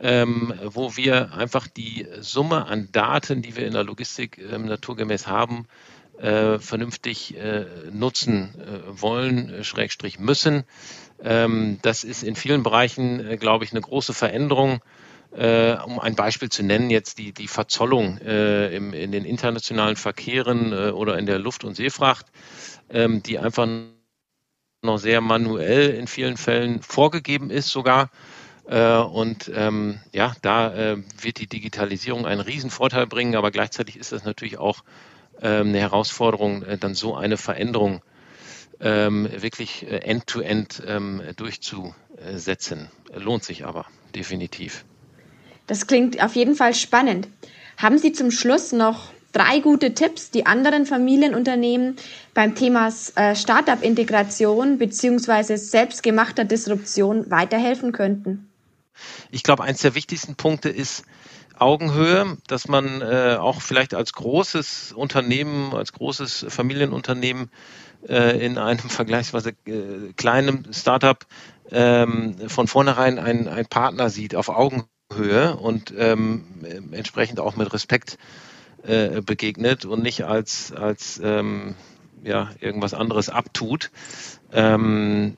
ähm, 0.00 0.54
wo 0.64 0.96
wir 0.96 1.32
einfach 1.34 1.66
die 1.66 2.06
Summe 2.20 2.66
an 2.66 2.88
Daten, 2.92 3.42
die 3.42 3.56
wir 3.56 3.66
in 3.66 3.72
der 3.72 3.84
Logistik 3.84 4.38
ähm, 4.38 4.66
naturgemäß 4.66 5.26
haben, 5.26 5.66
äh, 6.18 6.58
vernünftig 6.58 7.36
äh, 7.36 7.66
nutzen 7.92 8.54
äh, 8.60 9.00
wollen, 9.00 9.50
äh, 9.50 9.64
Schrägstrich 9.64 10.18
müssen. 10.18 10.64
Ähm, 11.22 11.78
das 11.82 12.04
ist 12.04 12.22
in 12.22 12.36
vielen 12.36 12.62
Bereichen, 12.62 13.24
äh, 13.24 13.36
glaube 13.36 13.64
ich, 13.64 13.72
eine 13.72 13.80
große 13.80 14.14
Veränderung. 14.14 14.80
Äh, 15.30 15.76
um 15.84 16.00
ein 16.00 16.14
Beispiel 16.14 16.48
zu 16.48 16.62
nennen, 16.62 16.88
jetzt 16.90 17.18
die, 17.18 17.32
die 17.32 17.48
Verzollung 17.48 18.16
im, 18.16 18.94
in 18.94 19.12
den 19.12 19.26
internationalen 19.26 19.96
Verkehren 19.96 20.72
oder 20.72 21.18
in 21.18 21.26
der 21.26 21.38
Luft- 21.38 21.64
und 21.64 21.74
Seefracht, 21.74 22.24
ähm, 22.88 23.22
die 23.22 23.38
einfach 23.38 23.68
noch 24.82 24.96
sehr 24.96 25.20
manuell 25.20 25.90
in 25.90 26.06
vielen 26.06 26.38
Fällen 26.38 26.80
vorgegeben 26.80 27.50
ist 27.50 27.68
sogar 27.68 28.10
und 28.76 29.50
ähm, 29.54 29.98
ja, 30.12 30.34
da 30.42 30.74
äh, 30.74 30.96
wird 31.20 31.38
die 31.38 31.46
Digitalisierung 31.46 32.26
einen 32.26 32.42
Riesenvorteil 32.42 33.06
bringen, 33.06 33.34
aber 33.34 33.50
gleichzeitig 33.50 33.96
ist 33.96 34.12
das 34.12 34.24
natürlich 34.24 34.58
auch 34.58 34.84
ähm, 35.40 35.68
eine 35.68 35.78
Herausforderung, 35.80 36.62
äh, 36.62 36.76
dann 36.76 36.94
so 36.94 37.14
eine 37.14 37.36
Veränderung 37.36 38.02
ähm, 38.80 39.28
wirklich 39.34 39.84
äh, 39.84 39.98
end-to-end 39.98 40.82
-end, 40.82 40.86
ähm, 40.86 41.22
durchzusetzen. 41.36 42.88
Lohnt 43.14 43.44
sich 43.44 43.64
aber 43.64 43.86
definitiv. 44.14 44.84
Das 45.66 45.86
klingt 45.86 46.22
auf 46.22 46.34
jeden 46.34 46.54
Fall 46.54 46.74
spannend. 46.74 47.28
Haben 47.76 47.98
Sie 47.98 48.12
zum 48.12 48.30
Schluss 48.30 48.72
noch 48.72 49.12
drei 49.32 49.60
gute 49.60 49.94
Tipps, 49.94 50.30
die 50.30 50.46
anderen 50.46 50.86
Familienunternehmen 50.86 51.96
beim 52.34 52.54
Thema 52.54 52.92
äh, 53.14 53.34
Startup-Integration 53.34 54.78
bzw. 54.78 55.56
selbstgemachter 55.56 56.44
Disruption 56.44 57.30
weiterhelfen 57.30 57.92
könnten? 57.92 58.47
Ich 59.30 59.42
glaube, 59.42 59.64
eins 59.64 59.80
der 59.80 59.94
wichtigsten 59.94 60.34
Punkte 60.36 60.68
ist 60.68 61.04
Augenhöhe, 61.58 62.36
dass 62.46 62.68
man 62.68 63.02
äh, 63.02 63.36
auch 63.38 63.60
vielleicht 63.60 63.94
als 63.94 64.12
großes 64.12 64.92
Unternehmen, 64.92 65.74
als 65.74 65.92
großes 65.92 66.46
Familienunternehmen 66.48 67.50
äh, 68.06 68.44
in 68.44 68.58
einem 68.58 68.78
vergleichsweise 68.88 69.50
äh, 69.66 70.12
kleinen 70.16 70.72
Startup 70.72 71.26
ähm, 71.70 72.48
von 72.48 72.68
vornherein 72.68 73.18
einen, 73.18 73.66
Partner 73.66 74.08
sieht 74.10 74.34
auf 74.34 74.48
Augenhöhe 74.48 75.56
und 75.56 75.92
ähm, 75.96 76.44
entsprechend 76.92 77.40
auch 77.40 77.56
mit 77.56 77.72
Respekt 77.72 78.18
äh, 78.84 79.20
begegnet 79.20 79.84
und 79.84 80.02
nicht 80.02 80.24
als, 80.24 80.72
als 80.72 81.20
ähm, 81.22 81.74
ja, 82.22 82.50
irgendwas 82.60 82.94
anderes 82.94 83.28
abtut. 83.28 83.90
Ähm, 84.52 85.36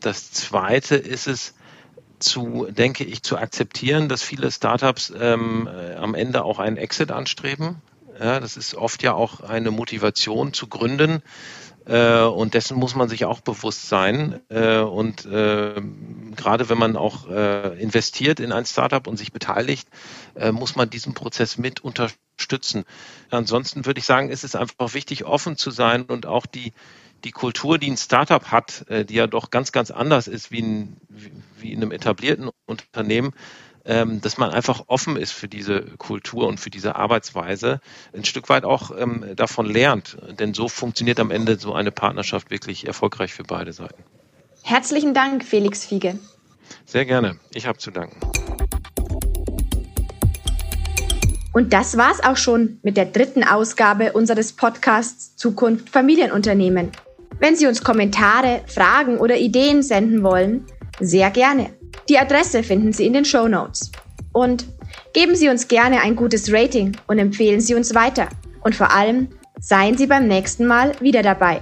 das 0.00 0.32
Zweite 0.32 0.96
ist 0.96 1.26
es, 1.26 1.54
zu, 2.18 2.66
denke 2.70 3.04
ich, 3.04 3.22
zu 3.22 3.36
akzeptieren, 3.36 4.08
dass 4.08 4.22
viele 4.22 4.50
Startups 4.50 5.12
ähm, 5.18 5.68
äh, 5.68 5.94
am 5.94 6.14
Ende 6.14 6.44
auch 6.44 6.58
einen 6.58 6.76
Exit 6.76 7.10
anstreben. 7.10 7.82
Ja, 8.18 8.38
das 8.38 8.56
ist 8.56 8.74
oft 8.74 9.02
ja 9.02 9.14
auch 9.14 9.40
eine 9.40 9.70
Motivation 9.70 10.52
zu 10.52 10.68
gründen. 10.68 11.22
Äh, 11.86 12.22
und 12.22 12.54
dessen 12.54 12.78
muss 12.78 12.94
man 12.94 13.08
sich 13.08 13.24
auch 13.24 13.40
bewusst 13.40 13.88
sein. 13.88 14.40
Äh, 14.48 14.78
und 14.78 15.26
äh, 15.26 15.82
gerade 16.34 16.68
wenn 16.68 16.78
man 16.78 16.96
auch 16.96 17.28
äh, 17.28 17.80
investiert 17.80 18.40
in 18.40 18.52
ein 18.52 18.64
Startup 18.64 19.06
und 19.06 19.16
sich 19.16 19.32
beteiligt, 19.32 19.88
äh, 20.34 20.52
muss 20.52 20.76
man 20.76 20.88
diesen 20.88 21.14
Prozess 21.14 21.58
mit 21.58 21.80
unterstützen. 21.80 22.84
Ansonsten 23.30 23.84
würde 23.84 23.98
ich 23.98 24.06
sagen, 24.06 24.30
ist 24.30 24.44
es 24.44 24.54
einfach 24.54 24.94
wichtig, 24.94 25.24
offen 25.24 25.56
zu 25.56 25.70
sein 25.70 26.04
und 26.04 26.26
auch 26.26 26.46
die 26.46 26.72
die 27.24 27.32
Kultur, 27.32 27.78
die 27.78 27.90
ein 27.90 27.96
Startup 27.96 28.44
hat, 28.50 28.84
äh, 28.88 29.04
die 29.04 29.14
ja 29.14 29.26
doch 29.26 29.50
ganz, 29.50 29.72
ganz 29.72 29.90
anders 29.90 30.28
ist 30.28 30.50
wie 30.50 30.58
in, 30.58 30.96
wie 31.58 31.72
in 31.72 31.82
einem 31.82 31.90
etablierten 31.90 32.50
Unternehmen, 32.66 33.32
ähm, 33.86 34.20
dass 34.20 34.38
man 34.38 34.50
einfach 34.50 34.84
offen 34.86 35.16
ist 35.16 35.32
für 35.32 35.48
diese 35.48 35.82
Kultur 35.98 36.46
und 36.46 36.60
für 36.60 36.70
diese 36.70 36.96
Arbeitsweise, 36.96 37.80
ein 38.14 38.24
Stück 38.24 38.48
weit 38.48 38.64
auch 38.64 38.90
ähm, 38.96 39.24
davon 39.36 39.66
lernt. 39.66 40.16
Denn 40.38 40.54
so 40.54 40.68
funktioniert 40.68 41.20
am 41.20 41.30
Ende 41.30 41.58
so 41.58 41.74
eine 41.74 41.90
Partnerschaft 41.90 42.50
wirklich 42.50 42.86
erfolgreich 42.86 43.34
für 43.34 43.44
beide 43.44 43.72
Seiten. 43.72 44.02
Herzlichen 44.62 45.12
Dank, 45.12 45.44
Felix 45.44 45.84
Fiege. 45.84 46.18
Sehr 46.86 47.04
gerne. 47.04 47.38
Ich 47.52 47.66
habe 47.66 47.78
zu 47.78 47.90
danken. 47.90 48.18
Und 51.52 51.72
das 51.72 51.96
war's 51.96 52.24
auch 52.24 52.36
schon 52.36 52.80
mit 52.82 52.96
der 52.96 53.04
dritten 53.04 53.44
Ausgabe 53.44 54.12
unseres 54.12 54.54
Podcasts 54.54 55.36
Zukunft 55.36 55.88
Familienunternehmen. 55.88 56.90
Wenn 57.38 57.56
Sie 57.56 57.66
uns 57.66 57.82
Kommentare, 57.82 58.62
Fragen 58.66 59.18
oder 59.18 59.36
Ideen 59.36 59.82
senden 59.82 60.22
wollen, 60.22 60.64
sehr 61.00 61.30
gerne. 61.30 61.70
Die 62.08 62.18
Adresse 62.18 62.62
finden 62.62 62.92
Sie 62.92 63.06
in 63.06 63.12
den 63.12 63.24
Show 63.24 63.48
Notes. 63.48 63.90
Und 64.32 64.66
geben 65.12 65.34
Sie 65.34 65.48
uns 65.48 65.68
gerne 65.68 66.00
ein 66.00 66.16
gutes 66.16 66.52
Rating 66.52 66.96
und 67.06 67.18
empfehlen 67.18 67.60
Sie 67.60 67.74
uns 67.74 67.94
weiter. 67.94 68.28
Und 68.62 68.74
vor 68.74 68.92
allem, 68.92 69.28
seien 69.60 69.96
Sie 69.96 70.06
beim 70.06 70.26
nächsten 70.28 70.66
Mal 70.66 70.92
wieder 71.00 71.22
dabei. 71.22 71.60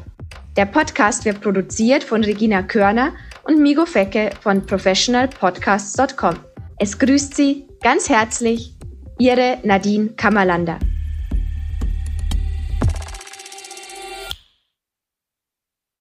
Der 0.56 0.66
Podcast 0.66 1.24
wird 1.24 1.40
produziert 1.40 2.04
von 2.04 2.22
Regina 2.22 2.62
Körner 2.62 3.12
und 3.44 3.60
Migo 3.60 3.86
Fecke 3.86 4.30
von 4.40 4.64
professionalpodcasts.com. 4.66 6.36
Es 6.78 6.98
grüßt 6.98 7.34
Sie 7.34 7.66
ganz 7.82 8.08
herzlich 8.08 8.74
Ihre 9.18 9.58
Nadine 9.62 10.10
Kammerlander. 10.10 10.78